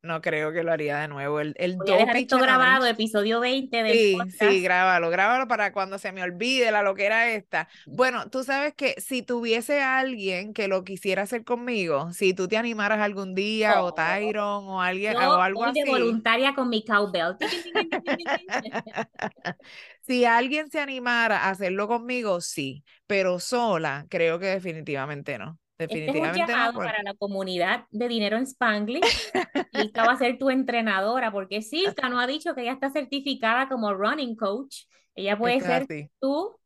no 0.08 0.22
creo 0.22 0.52
que 0.52 0.64
lo 0.64 0.72
haría 0.72 0.98
de 0.98 1.08
nuevo. 1.08 1.40
El, 1.40 1.54
el 1.58 1.78
Voy 1.78 1.92
a 1.92 1.98
dejar 1.98 2.18
esto 2.18 2.40
grabado, 2.40 2.88
episodio 2.88 3.40
20 3.40 3.84
del 3.84 3.94
Sí, 3.94 4.18
sí, 4.40 4.62
grábalo, 4.62 5.10
grábalo 5.10 5.48
para 5.48 5.72
cuando 5.72 6.00
se 6.00 6.12
me 6.12 6.24
olvide 6.24 6.72
la 6.72 6.82
lo 6.82 6.96
que 6.96 7.06
era 7.06 7.30
esta. 7.30 7.68
Bueno, 7.86 8.30
tú 8.30 8.44
sabes 8.44 8.74
que 8.74 8.96
si 8.98 9.22
tuviese 9.22 9.82
alguien 9.82 10.54
que 10.54 10.68
lo 10.68 10.84
quisiera 10.84 11.24
hacer 11.24 11.44
conmigo, 11.44 12.12
si 12.14 12.34
tú 12.34 12.48
te 12.48 12.58
animaras 12.58 13.00
algún 13.00 13.36
día, 13.36 13.84
o 13.84 13.88
oh, 13.88 13.94
Tyron, 13.94 14.70
o 14.70 14.82
alguien, 14.82 15.16
o 15.18 15.42
algo 15.42 15.66
así. 15.66 15.82
de 15.82 15.90
voluntaria 15.90 16.56
con 16.56 16.70
mi 16.70 16.84
cowbell. 16.84 17.36
si 20.02 20.26
alguien 20.26 20.72
se 20.72 20.80
animara 20.80 21.38
a 21.38 21.50
hacerlo 21.50 21.88
conmigo, 21.88 22.42
sí, 22.42 22.84
pero 23.06 23.40
sola, 23.40 24.06
creo 24.10 24.40
que 24.40 24.48
definitivamente 24.48 25.38
no. 25.38 25.60
Definitivamente 25.78 26.42
este 26.42 26.42
es 26.42 26.48
un 26.48 26.54
llamado 26.56 26.80
para 26.80 27.04
la 27.04 27.14
comunidad 27.14 27.86
de 27.92 28.08
Dinero 28.08 28.38
en 28.38 28.44
Spanglish. 28.44 29.32
Silka 29.74 30.06
va 30.06 30.14
a 30.14 30.18
ser 30.18 30.38
tu 30.38 30.50
entrenadora, 30.50 31.32
porque 31.32 31.62
Silka 31.62 32.10
no 32.10 32.20
ha 32.20 32.28
dicho 32.28 32.56
que 32.56 32.62
ella 32.62 32.74
está 32.74 32.90
certificada 32.90 33.70
como 33.70 33.94
running 33.94 34.36
coach. 34.36 34.86
Ella 35.14 35.38
puede 35.38 35.62
ser 35.62 35.88
tu 36.20 36.60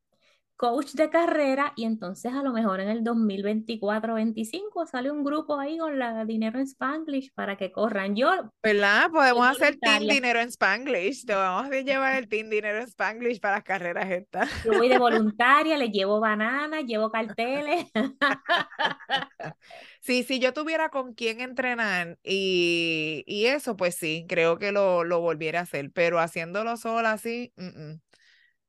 coach 0.61 0.91
de 0.91 1.09
carrera 1.09 1.73
y 1.75 1.85
entonces 1.85 2.31
a 2.33 2.43
lo 2.43 2.53
mejor 2.53 2.81
en 2.81 2.89
el 2.89 3.03
2024-25 3.03 4.85
sale 4.85 5.09
un 5.09 5.23
grupo 5.23 5.57
ahí 5.57 5.79
con 5.79 5.97
la 5.97 6.23
Dinero 6.23 6.59
en 6.59 6.67
Spanglish 6.67 7.33
para 7.33 7.57
que 7.57 7.71
corran. 7.71 8.15
Yo, 8.15 8.29
¿verdad? 8.61 9.09
Podemos 9.09 9.47
hacer 9.47 9.77
Team 9.77 10.03
Dinero 10.03 10.39
en 10.39 10.49
Spanglish. 10.49 11.25
Te 11.25 11.33
vamos 11.33 11.71
a 11.71 11.81
llevar 11.81 12.15
el 12.15 12.29
Team 12.29 12.51
Dinero 12.51 12.77
en 12.77 12.83
Spanglish 12.83 13.39
para 13.39 13.55
las 13.55 13.63
carreras 13.63 14.11
estas. 14.11 14.51
Yo 14.63 14.73
voy 14.73 14.87
de 14.87 14.99
voluntaria, 14.99 15.79
le 15.79 15.89
llevo 15.89 16.19
bananas, 16.19 16.83
llevo 16.85 17.09
carteles. 17.09 17.87
Sí, 20.03 20.23
si 20.23 20.39
yo 20.39 20.51
tuviera 20.51 20.89
con 20.89 21.13
quién 21.13 21.41
entrenar 21.41 22.17
y, 22.23 23.23
y 23.27 23.45
eso, 23.45 23.75
pues 23.75 23.95
sí, 23.95 24.25
creo 24.27 24.57
que 24.57 24.71
lo, 24.71 25.03
lo 25.03 25.21
volviera 25.21 25.59
a 25.59 25.63
hacer, 25.63 25.91
pero 25.91 26.19
haciéndolo 26.19 26.75
sola 26.75 27.11
así, 27.11 27.53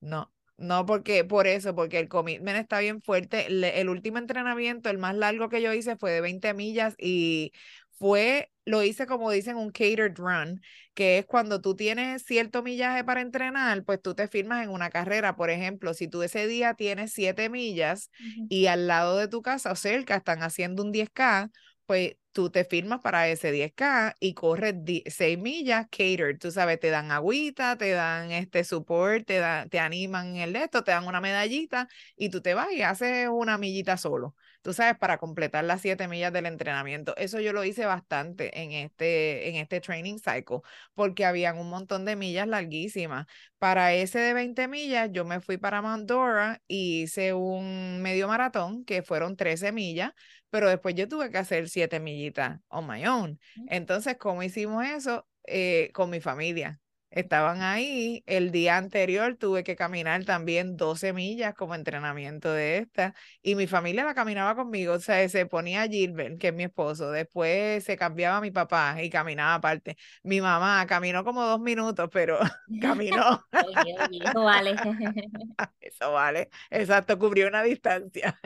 no. 0.00 0.31
No, 0.58 0.86
porque 0.86 1.24
por 1.24 1.46
eso, 1.46 1.74
porque 1.74 1.98
el 1.98 2.08
commitment 2.08 2.56
está 2.58 2.78
bien 2.78 3.02
fuerte. 3.02 3.46
el 3.80 3.88
último 3.88 4.18
entrenamiento, 4.18 4.90
el 4.90 4.98
más 4.98 5.16
largo 5.16 5.48
que 5.48 5.60
yo 5.60 5.72
hice 5.72 5.96
fue 5.96 6.12
de 6.12 6.20
20 6.20 6.54
millas 6.54 6.94
y 6.98 7.52
fue, 7.90 8.50
lo 8.64 8.82
hice 8.82 9.06
como 9.06 9.30
dicen, 9.30 9.56
un 9.56 9.70
catered 9.70 10.14
run, 10.16 10.60
que 10.94 11.18
es 11.18 11.26
cuando 11.26 11.60
tú 11.60 11.74
tienes 11.74 12.22
cierto 12.24 12.62
millaje 12.62 13.02
para 13.02 13.22
entrenar, 13.22 13.84
pues 13.84 14.00
tú 14.00 14.14
te 14.14 14.28
firmas 14.28 14.62
en 14.62 14.70
una 14.70 14.90
carrera. 14.90 15.34
Por 15.36 15.50
ejemplo, 15.50 15.94
si 15.94 16.06
tú 16.06 16.22
ese 16.22 16.46
día 16.46 16.74
tienes 16.74 17.12
7 17.12 17.48
millas 17.48 18.10
y 18.48 18.66
al 18.66 18.86
lado 18.86 19.16
de 19.16 19.26
tu 19.28 19.42
casa 19.42 19.72
o 19.72 19.76
cerca 19.76 20.16
están 20.16 20.42
haciendo 20.42 20.82
un 20.84 20.92
10K, 20.92 21.50
pues 21.92 22.16
tú 22.33 22.48
te 22.50 22.64
firmas 22.64 23.00
para 23.02 23.28
ese 23.28 23.52
10K 23.52 24.14
y 24.18 24.33
corres 24.35 24.74
6 25.07 25.38
millas 25.38 25.87
catered, 25.90 26.38
tú 26.38 26.50
sabes, 26.50 26.81
te 26.81 26.88
dan 26.88 27.11
agüita, 27.12 27.76
te 27.76 27.90
dan 27.90 28.31
este 28.33 28.64
support, 28.64 29.26
te, 29.26 29.42
te 29.70 29.78
animan 29.78 30.28
en 30.28 30.37
el 30.37 30.57
esto, 30.57 30.83
te 30.85 30.92
dan 30.92 31.07
una 31.07 31.20
medallita 31.20 31.88
y 32.16 32.31
tú 32.31 32.40
te 32.40 32.55
vas 32.55 32.72
y 32.72 32.81
haces 32.83 33.28
una 33.31 33.59
millita 33.59 33.98
solo 33.98 34.35
tú 34.62 34.72
sabes, 34.72 34.96
para 34.98 35.18
completar 35.18 35.64
las 35.64 35.81
siete 35.81 36.09
millas 36.09 36.33
del 36.33 36.46
entrenamiento. 36.46 37.14
Eso 37.16 37.40
yo 37.40 37.53
lo 37.53 37.64
hice 37.64 37.85
bastante 37.87 38.62
en 38.62 38.72
este, 38.72 39.48
en 39.48 39.57
este 39.57 39.81
training 39.81 40.18
cycle, 40.18 40.61
porque 40.94 41.25
habían 41.25 41.59
un 41.59 41.68
montón 41.70 42.05
de 42.05 42.16
millas 42.16 42.48
larguísimas. 42.48 43.27
Para 43.59 43.94
ese 43.94 44.18
de 44.20 44.35
20 44.35 44.68
millas, 44.68 45.11
yo 45.12 45.25
me 45.25 45.40
fui 45.40 45.57
para 45.59 45.83
Mount 45.83 46.09
Dora 46.09 46.62
y 46.66 47.03
hice 47.03 47.35
un 47.35 48.03
medio 48.03 48.29
maratón, 48.29 48.85
que 48.85 49.03
fueron 49.03 49.37
13 49.37 49.72
millas, 49.72 50.12
pero 50.51 50.68
después 50.68 50.94
yo 50.94 51.09
tuve 51.09 51.31
que 51.31 51.38
hacer 51.38 51.68
siete 51.68 52.01
millitas 52.01 52.61
on 52.68 52.87
my 52.87 53.07
own. 53.07 53.38
Entonces, 53.68 54.16
¿cómo 54.18 54.42
hicimos 54.42 54.85
eso? 54.85 55.27
Eh, 55.44 55.90
con 55.92 56.09
mi 56.11 56.20
familia 56.20 56.81
estaban 57.12 57.62
ahí. 57.62 58.25
El 58.27 58.51
día 58.51 58.77
anterior 58.77 59.37
tuve 59.37 59.62
que 59.64 59.77
caminar 59.77 60.25
también 60.25 60.77
12 60.77 61.12
millas 61.12 61.55
como 61.55 61.75
entrenamiento 61.75 62.51
de 62.53 62.79
esta 62.79 63.14
y 63.42 63.55
mi 63.55 63.66
familia 63.66 64.05
la 64.05 64.14
caminaba 64.14 64.55
conmigo, 64.57 64.94
o 64.94 65.01
sea, 65.01 65.29
se 65.29 65.46
ponía 65.46 65.87
Gilbert, 65.88 66.38
que 66.38 66.48
es 66.48 66.55
mi 66.55 66.64
esposo, 66.64 67.11
después 67.11 67.85
se 67.85 67.96
cambiaba 67.96 68.40
mi 68.40 68.51
papá 68.51 69.03
y 69.03 69.11
caminaba 69.11 69.55
aparte. 69.55 69.96
Mi 70.22 70.40
mamá 70.40 70.85
caminó 70.87 71.25
como 71.25 71.44
dos 71.44 71.61
minutos, 71.61 72.09
pero 72.12 72.38
caminó. 72.81 73.44
Eso 73.53 74.42
vale. 74.44 74.75
Eso 75.81 76.12
vale, 76.12 76.51
exacto, 76.70 77.18
cubrió 77.18 77.48
una 77.48 77.62
distancia. 77.62 78.38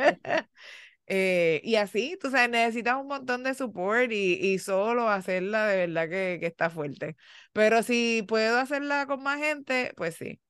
Eh, 1.06 1.60
y 1.64 1.76
así, 1.76 2.18
tú 2.20 2.30
sabes, 2.30 2.50
necesitas 2.50 2.96
un 2.96 3.06
montón 3.06 3.44
de 3.44 3.54
support 3.54 4.10
y, 4.10 4.34
y 4.34 4.58
solo 4.58 5.08
hacerla 5.08 5.66
de 5.66 5.86
verdad 5.86 6.08
que, 6.08 6.38
que, 6.40 6.46
está 6.46 6.68
fuerte. 6.70 7.16
Pero 7.52 7.82
si 7.82 8.24
puedo 8.26 8.58
hacerla 8.58 9.06
con 9.06 9.22
más 9.22 9.38
gente, 9.38 9.92
pues 9.96 10.16
sí, 10.16 10.40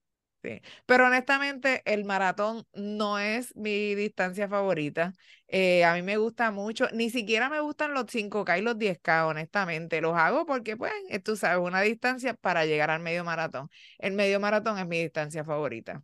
sí. 0.42 0.62
Pero 0.86 1.06
honestamente, 1.06 1.82
el 1.84 2.04
maratón 2.04 2.64
no 2.74 3.18
es 3.18 3.54
mi 3.56 3.94
distancia 3.94 4.48
favorita. 4.48 5.12
Eh, 5.48 5.84
a 5.84 5.94
mí 5.94 6.02
me 6.02 6.16
gusta 6.16 6.50
mucho, 6.50 6.88
ni 6.92 7.10
siquiera 7.10 7.48
me 7.48 7.60
gustan 7.60 7.94
los 7.94 8.06
5K 8.08 8.58
y 8.58 8.62
los 8.62 8.78
10K, 8.78 9.26
honestamente. 9.26 10.00
Los 10.00 10.16
hago 10.16 10.46
porque, 10.46 10.76
pues, 10.76 10.92
tú 11.24 11.36
sabes, 11.36 11.58
una 11.64 11.82
distancia 11.82 12.34
para 12.34 12.64
llegar 12.66 12.90
al 12.90 13.00
medio 13.00 13.24
maratón. 13.24 13.68
El 13.98 14.12
medio 14.14 14.40
maratón 14.40 14.78
es 14.78 14.86
mi 14.86 15.02
distancia 15.02 15.44
favorita. 15.44 16.02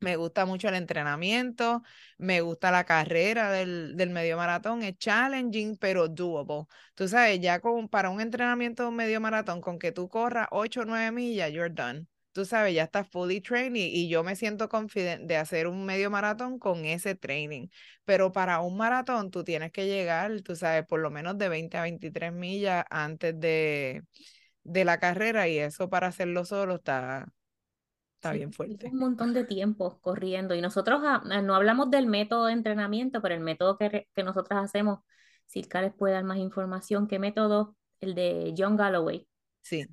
Me 0.00 0.16
gusta 0.16 0.44
mucho 0.44 0.68
el 0.68 0.74
entrenamiento, 0.74 1.82
me 2.18 2.42
gusta 2.42 2.70
la 2.70 2.84
carrera 2.84 3.50
del, 3.50 3.96
del, 3.96 4.10
medio 4.10 4.36
maratón, 4.36 4.82
es 4.82 4.98
challenging, 4.98 5.76
pero 5.78 6.08
doable. 6.08 6.66
Tú 6.94 7.08
sabes, 7.08 7.40
ya 7.40 7.60
con, 7.60 7.88
para 7.88 8.10
un 8.10 8.20
entrenamiento 8.20 8.82
de 8.82 8.88
un 8.90 8.96
medio 8.96 9.20
maratón, 9.20 9.60
con 9.62 9.78
que 9.78 9.92
tú 9.92 10.08
corras 10.08 10.48
8 10.50 10.82
o 10.82 10.84
9 10.84 11.12
millas, 11.12 11.50
you're 11.50 11.70
done. 11.70 12.06
tú 12.32 12.44
sabes, 12.44 12.74
ya 12.74 12.84
estás 12.84 13.08
fully 13.08 13.40
trained 13.40 13.76
y, 13.76 14.08
yo 14.08 14.22
me 14.22 14.36
siento 14.36 14.68
confident 14.68 15.26
de 15.26 15.38
hacer 15.38 15.66
un 15.66 15.86
medio 15.86 16.10
maratón 16.10 16.58
con 16.58 16.84
ese 16.84 17.14
training. 17.14 17.68
Pero 18.04 18.32
para 18.32 18.60
un 18.60 18.76
maratón 18.76 19.30
tú 19.30 19.44
tienes 19.44 19.72
que 19.72 19.86
llegar, 19.86 20.42
tú 20.42 20.54
sabes, 20.56 20.84
por 20.86 21.00
lo 21.00 21.10
menos 21.10 21.38
de 21.38 21.48
20 21.48 21.76
a 21.78 21.82
23 21.82 22.32
millas 22.32 22.84
antes 22.90 23.38
de, 23.40 24.02
de 24.64 24.84
la 24.84 24.98
carrera 25.00 25.48
y 25.48 25.58
eso 25.58 25.88
para 25.88 26.08
hacerlo 26.08 26.44
solo 26.44 26.76
está, 26.76 27.26
está 28.26 28.36
bien 28.36 28.52
fuerte. 28.52 28.88
Un 28.88 28.98
montón 28.98 29.32
de 29.34 29.44
tiempo 29.44 29.98
corriendo 30.00 30.54
y 30.54 30.60
nosotros 30.60 31.00
ah, 31.04 31.22
ah, 31.30 31.42
no 31.42 31.54
hablamos 31.54 31.90
del 31.90 32.06
método 32.06 32.46
de 32.46 32.52
entrenamiento, 32.52 33.22
pero 33.22 33.34
el 33.34 33.40
método 33.40 33.78
que, 33.78 34.08
que 34.14 34.22
nosotros 34.22 34.60
hacemos, 34.62 35.00
si 35.46 35.62
les 35.62 35.94
puede 35.94 36.14
dar 36.14 36.24
más 36.24 36.38
información, 36.38 37.06
¿qué 37.06 37.18
método? 37.18 37.76
El 38.00 38.14
de 38.14 38.54
John 38.56 38.76
Galloway. 38.76 39.26
Sí, 39.62 39.86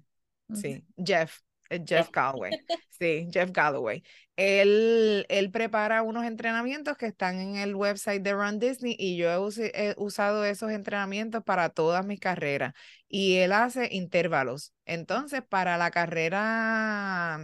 sí, 0.54 0.86
Jeff. 0.98 1.40
Jeff 1.86 2.10
Galloway. 2.12 2.52
Sí, 3.00 3.28
Jeff 3.34 3.52
Galloway. 3.52 4.04
Él, 4.38 5.26
él 5.28 5.52
prepara 5.52 6.04
unos 6.04 6.24
entrenamientos 6.24 6.96
que 6.96 7.08
están 7.08 7.40
en 7.40 7.56
el 7.58 7.76
website 7.76 8.22
de 8.22 8.34
Run 8.34 8.60
Disney 8.60 8.96
y 8.98 9.18
yo 9.18 9.30
he, 9.30 9.96
usado 9.98 10.46
esos 10.46 10.72
entrenamientos 10.72 11.44
para 11.44 11.70
todas 11.70 12.06
mis 12.06 12.20
carreras. 12.20 12.74
Y 13.10 13.38
él 13.38 13.52
hace 13.52 13.90
intervalos. 13.92 14.74
Entonces, 14.86 15.42
para 15.42 15.78
la 15.78 15.92
carrera 15.92 17.40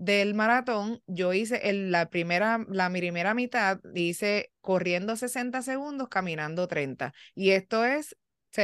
del 0.00 0.32
maratón, 0.32 1.02
yo 1.06 1.34
hice 1.34 1.60
la 1.74 2.08
primera, 2.08 2.64
la 2.70 2.88
primera 2.88 3.34
mitad, 3.34 3.80
hice 3.94 4.50
corriendo 4.62 5.14
60 5.14 5.60
segundos, 5.60 6.08
caminando 6.08 6.66
30. 6.66 7.12
Y 7.34 7.50
esto 7.50 7.84
es 7.84 8.16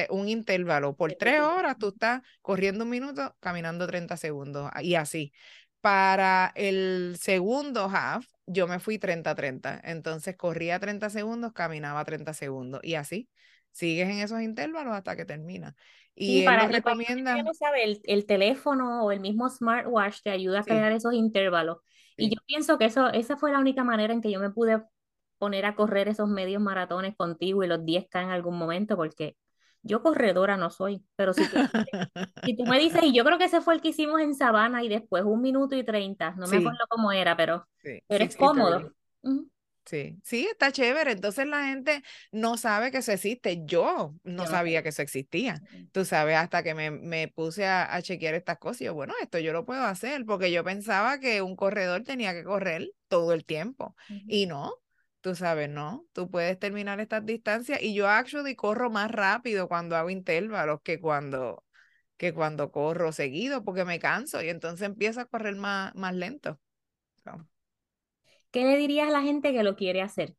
un 0.08 0.30
intervalo. 0.30 0.96
Por 0.96 1.12
tres 1.12 1.42
horas 1.42 1.76
tú 1.78 1.88
estás 1.88 2.22
corriendo 2.40 2.84
un 2.84 2.90
minuto, 2.90 3.36
caminando 3.40 3.86
30 3.86 4.16
segundos 4.16 4.70
y 4.80 4.94
así. 4.94 5.34
Para 5.82 6.52
el 6.54 7.18
segundo 7.20 7.84
half, 7.92 8.24
yo 8.46 8.66
me 8.66 8.80
fui 8.80 8.98
30-30. 8.98 9.78
Entonces 9.84 10.36
corría 10.36 10.80
30 10.80 11.10
segundos, 11.10 11.52
caminaba 11.52 12.02
30 12.06 12.32
segundos 12.32 12.80
y 12.82 12.94
así. 12.94 13.28
Sigues 13.72 14.08
en 14.08 14.20
esos 14.20 14.40
intervalos 14.40 14.94
hasta 14.94 15.16
que 15.16 15.26
termina. 15.26 15.76
Y 16.18 16.44
para, 16.44 16.66
recomienda. 16.66 17.40
no 17.42 17.52
sabe, 17.52 17.84
el, 17.84 18.00
el, 18.04 18.24
teléfono 18.24 19.04
o 19.04 19.12
el 19.12 19.20
mismo 19.20 19.50
smartwatch 19.50 20.22
te 20.22 20.30
ayuda 20.30 20.60
a 20.60 20.64
crear 20.64 20.90
esos 20.92 21.12
intervalos. 21.12 21.78
Y 22.16 22.30
yo 22.34 22.40
pienso 22.46 22.78
que 22.78 22.86
eso, 22.86 23.08
esa 23.08 23.36
fue 23.36 23.52
la 23.52 23.58
única 23.58 23.84
manera 23.84 24.14
en 24.14 24.22
que 24.22 24.30
yo 24.30 24.40
me 24.40 24.50
pude 24.50 24.82
poner 25.38 25.66
a 25.66 25.74
correr 25.74 26.08
esos 26.08 26.28
medios 26.28 26.62
maratones 26.62 27.14
contigo 27.16 27.62
y 27.62 27.66
los 27.66 27.80
10K 27.80 28.22
en 28.22 28.30
algún 28.30 28.56
momento, 28.56 28.96
porque 28.96 29.36
yo 29.82 30.02
corredora 30.02 30.56
no 30.56 30.70
soy, 30.70 31.04
pero 31.14 31.32
si 31.32 31.48
tú, 31.48 31.56
si 32.44 32.56
tú 32.56 32.64
me 32.64 32.78
dices, 32.78 33.02
y 33.02 33.12
yo 33.12 33.24
creo 33.24 33.38
que 33.38 33.44
ese 33.44 33.60
fue 33.60 33.74
el 33.74 33.80
que 33.80 33.88
hicimos 33.88 34.20
en 34.20 34.34
Sabana 34.34 34.82
y 34.82 34.88
después 34.88 35.24
un 35.24 35.42
minuto 35.42 35.76
y 35.76 35.84
treinta, 35.84 36.32
no 36.32 36.46
me 36.48 36.56
acuerdo 36.56 36.78
cómo 36.88 37.12
era, 37.12 37.36
pero, 37.36 37.66
pero 37.82 38.24
es 38.24 38.36
cómodo. 38.36 38.92
Sí, 39.86 40.18
sí, 40.24 40.48
está 40.50 40.72
chévere. 40.72 41.12
Entonces 41.12 41.46
la 41.46 41.66
gente 41.66 42.02
no 42.32 42.56
sabe 42.58 42.90
que 42.90 42.98
eso 42.98 43.12
existe. 43.12 43.62
Yo 43.64 44.14
no 44.24 44.46
sabía 44.46 44.82
que 44.82 44.88
eso 44.88 45.00
existía. 45.00 45.62
Tú 45.92 46.04
sabes, 46.04 46.36
hasta 46.36 46.62
que 46.62 46.74
me, 46.74 46.90
me 46.90 47.28
puse 47.28 47.66
a, 47.66 47.94
a, 47.94 48.02
chequear 48.02 48.34
estas 48.34 48.58
cosas. 48.58 48.82
Y 48.82 48.84
yo, 48.86 48.94
bueno, 48.94 49.14
esto 49.22 49.38
yo 49.38 49.52
lo 49.52 49.64
puedo 49.64 49.84
hacer, 49.84 50.24
porque 50.26 50.50
yo 50.50 50.64
pensaba 50.64 51.20
que 51.20 51.40
un 51.40 51.54
corredor 51.54 52.02
tenía 52.02 52.34
que 52.34 52.42
correr 52.42 52.90
todo 53.08 53.32
el 53.32 53.44
tiempo. 53.44 53.94
Y 54.26 54.46
no, 54.46 54.74
Tú 55.26 55.34
sabes, 55.34 55.68
¿no? 55.68 56.06
Tú 56.12 56.30
puedes 56.30 56.56
terminar 56.56 57.00
estas 57.00 57.26
distancias 57.26 57.82
y 57.82 57.94
yo 57.94 58.08
actually 58.08 58.54
corro 58.54 58.90
más 58.90 59.10
rápido 59.10 59.66
cuando 59.66 59.96
hago 59.96 60.08
intervalos 60.08 60.82
que 60.82 61.00
cuando, 61.00 61.64
que 62.16 62.32
cuando 62.32 62.70
corro 62.70 63.10
seguido 63.10 63.64
porque 63.64 63.84
me 63.84 63.98
canso 63.98 64.40
y 64.40 64.50
entonces 64.50 64.86
empiezo 64.86 65.20
a 65.20 65.24
correr 65.24 65.56
más, 65.56 65.92
más 65.96 66.14
lento. 66.14 66.60
¿Qué 68.56 68.64
le 68.64 68.76
dirías 68.76 69.08
a 69.08 69.12
la 69.12 69.22
gente 69.22 69.52
que 69.52 69.62
lo 69.62 69.76
quiere 69.76 70.02
hacer? 70.02 70.34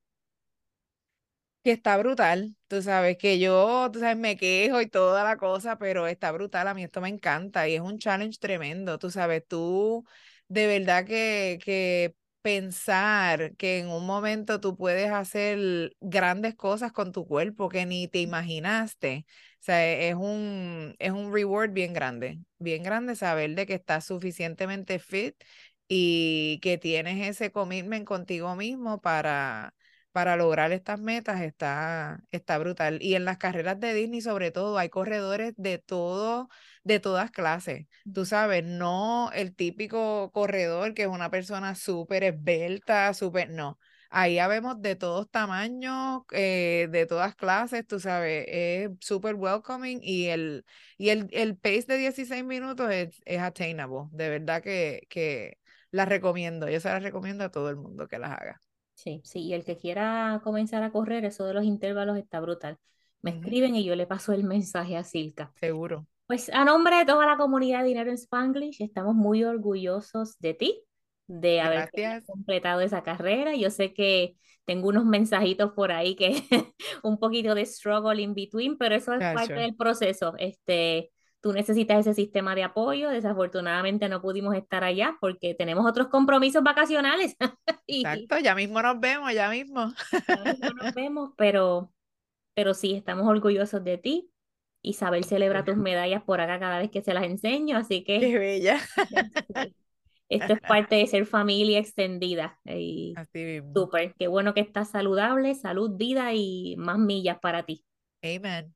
Que 1.64 1.72
está 1.74 1.98
brutal, 1.98 2.56
tú 2.68 2.82
sabes 2.82 3.18
que 3.18 3.40
yo, 3.40 3.90
tú 3.92 4.00
sabes, 4.00 4.16
me 4.18 4.38
quejo 4.38 4.80
y 4.82 4.88
toda 4.88 5.24
la 5.26 5.36
cosa, 5.38 5.78
pero 5.78 6.08
está 6.08 6.32
brutal, 6.32 6.66
a 6.70 6.74
mí 6.74 6.84
esto 6.84 7.02
me 7.02 7.10
encanta 7.10 7.68
y 7.68 7.76
es 7.76 7.82
un 7.82 7.98
challenge 8.00 8.38
tremendo, 8.40 8.98
tú 9.00 9.12
sabes, 9.12 9.44
tú 9.46 10.06
de 10.48 10.66
verdad 10.68 11.06
que, 11.06 11.60
que 11.64 12.16
pensar 12.42 13.54
que 13.58 13.80
en 13.80 13.90
un 13.90 14.06
momento 14.06 14.62
tú 14.62 14.78
puedes 14.78 15.12
hacer 15.12 15.94
grandes 16.00 16.56
cosas 16.56 16.94
con 16.94 17.12
tu 17.12 17.28
cuerpo 17.28 17.68
que 17.68 17.86
ni 17.86 18.08
te 18.08 18.20
imaginaste. 18.22 19.26
O 19.60 19.64
sea, 19.68 19.86
es 19.94 20.16
un, 20.16 20.96
es 21.00 21.12
un 21.12 21.34
reward 21.34 21.72
bien 21.72 21.92
grande, 21.94 22.40
bien 22.60 22.82
grande 22.84 23.16
saber 23.18 23.56
de 23.56 23.66
que 23.66 23.74
estás 23.74 24.06
suficientemente 24.06 25.00
fit 25.00 25.36
y 25.88 26.60
que 26.62 26.78
tienes 26.78 27.28
ese 27.28 27.52
commitment 27.52 28.06
contigo 28.06 28.56
mismo 28.56 29.02
para, 29.02 29.74
para 30.12 30.36
lograr 30.36 30.72
estas 30.72 31.00
metas 31.00 31.42
está, 31.42 32.24
está 32.32 32.58
brutal. 32.58 33.00
Y 33.02 33.16
en 33.16 33.26
las 33.26 33.38
carreras 33.38 33.80
de 33.80 33.94
Disney, 33.94 34.22
sobre 34.22 34.52
todo, 34.52 34.78
hay 34.78 34.90
corredores 34.90 35.54
de 35.58 35.78
todo, 35.80 36.50
de 36.84 37.00
todas 37.00 37.32
clases. 37.32 37.88
Tú 38.14 38.26
sabes, 38.26 38.64
no 38.64 39.32
el 39.34 39.56
típico 39.56 40.32
corredor 40.32 40.94
que 40.94 41.04
es 41.04 41.08
una 41.08 41.30
persona 41.30 41.76
súper 41.76 42.24
esbelta, 42.24 43.14
súper, 43.14 43.50
no. 43.50 43.80
Ahí 44.10 44.38
vemos 44.48 44.82
de 44.82 44.96
todos 44.96 45.30
tamaños, 45.30 46.22
eh, 46.32 46.88
de 46.90 47.06
todas 47.06 47.36
clases, 47.36 47.86
tú 47.86 48.00
sabes, 48.00 48.46
es 48.48 48.90
súper 49.02 49.36
welcoming 49.36 50.00
y 50.02 50.28
el, 50.28 50.66
y 50.98 51.10
el, 51.10 51.28
el 51.32 51.58
pace 51.58 51.84
de 51.88 51.98
16 51.98 52.44
minutos 52.46 52.90
es, 52.92 53.22
es 53.26 53.40
attainable. 53.42 54.08
De 54.12 54.30
verdad 54.30 54.62
que, 54.64 55.06
que 55.10 55.60
las 55.92 56.10
recomiendo. 56.10 56.70
Yo 56.70 56.80
se 56.80 56.90
las 56.90 57.04
recomiendo 57.04 57.44
a 57.44 57.52
todo 57.52 57.70
el 57.70 57.76
mundo 57.78 58.08
que 58.08 58.20
las 58.20 58.32
haga. 58.32 58.62
Sí, 58.94 59.22
sí, 59.24 59.42
y 59.42 59.54
el 59.54 59.64
que 59.64 59.78
quiera 59.78 60.42
comenzar 60.44 60.84
a 60.84 60.92
correr, 60.92 61.24
eso 61.26 61.46
de 61.46 61.54
los 61.54 61.64
intervalos 61.64 62.18
está 62.18 62.40
brutal. 62.40 62.78
Me 63.22 63.32
escriben 63.32 63.76
y 63.76 63.84
yo 63.84 63.96
le 63.96 64.08
paso 64.08 64.34
el 64.34 64.44
mensaje 64.44 64.98
a 64.98 65.04
Silka. 65.04 65.52
Seguro. 65.60 66.08
Pues 66.26 66.50
a 66.50 66.66
nombre 66.66 66.98
de 66.98 67.06
toda 67.06 67.26
la 67.26 67.38
comunidad 67.38 67.82
de 67.82 67.90
Dinero 67.90 68.10
en 68.10 68.18
Spanglish, 68.18 68.82
estamos 68.82 69.16
muy 69.16 69.44
orgullosos 69.44 70.38
de 70.40 70.54
ti, 70.54 70.84
de 71.28 71.62
haber 71.62 71.90
completado 72.26 72.82
esa 72.82 73.02
carrera. 73.02 73.56
Yo 73.56 73.70
sé 73.70 73.94
que 73.94 74.36
tengo 74.66 74.90
unos 74.90 75.06
mensajitos 75.06 75.72
por 75.72 75.94
ahí 75.94 76.16
que 76.16 76.44
un 77.04 77.18
poquito 77.18 77.56
de 77.56 77.66
struggle 77.66 78.22
in 78.22 78.34
between, 78.34 78.78
pero 78.78 78.96
eso 78.96 79.14
es 79.14 79.20
parte 79.20 79.54
del 79.54 79.76
proceso. 79.76 80.34
Este, 80.38 81.12
tú 81.42 81.54
necesitas 81.54 82.00
ese 82.00 82.14
sistema 82.14 82.56
de 82.56 82.64
apoyo. 82.64 83.10
Desafortunadamente 83.10 84.10
no 84.10 84.22
pudimos 84.22 84.56
estar 84.56 84.84
allá 84.84 85.18
porque 85.20 85.54
tenemos 85.54 85.86
otros 85.86 86.08
compromisos 86.08 86.64
vacacionales. 86.64 87.36
Exacto, 87.88 88.40
ya 88.40 88.56
mismo 88.56 88.82
nos 88.82 89.00
vemos, 89.00 89.34
ya 89.34 89.50
mismo. 89.50 89.94
ya 90.28 90.44
mismo 90.44 90.70
nos 90.70 90.94
vemos, 90.94 91.32
pero, 91.38 91.92
pero 92.54 92.74
sí, 92.74 92.94
estamos 92.96 93.28
orgullosos 93.28 93.84
de 93.84 93.98
ti. 93.98 94.32
Isabel 94.82 95.24
celebra 95.24 95.64
tus 95.64 95.78
medallas 95.78 96.24
por 96.24 96.42
acá 96.42 96.60
cada 96.60 96.80
vez 96.80 96.90
que 96.92 97.02
se 97.02 97.14
las 97.14 97.24
enseño, 97.24 97.78
así 97.78 98.04
que... 98.04 98.20
Qué 98.20 98.40
bella. 98.40 98.80
Esto 100.30 100.54
es 100.54 100.60
parte 100.60 100.96
de 100.96 101.08
ser 101.08 101.26
familia 101.26 101.80
extendida. 101.80 102.60
Y 102.66 103.14
Así 103.16 103.46
mismo. 103.46 103.72
Súper, 103.74 104.14
qué 104.20 104.28
bueno 104.28 104.54
que 104.54 104.60
estás 104.60 104.90
saludable, 104.90 105.56
salud, 105.56 105.92
vida 105.96 106.34
y 106.34 106.76
más 106.78 106.98
millas 106.98 107.40
para 107.40 107.64
ti. 107.64 107.86
Amen. 108.22 108.76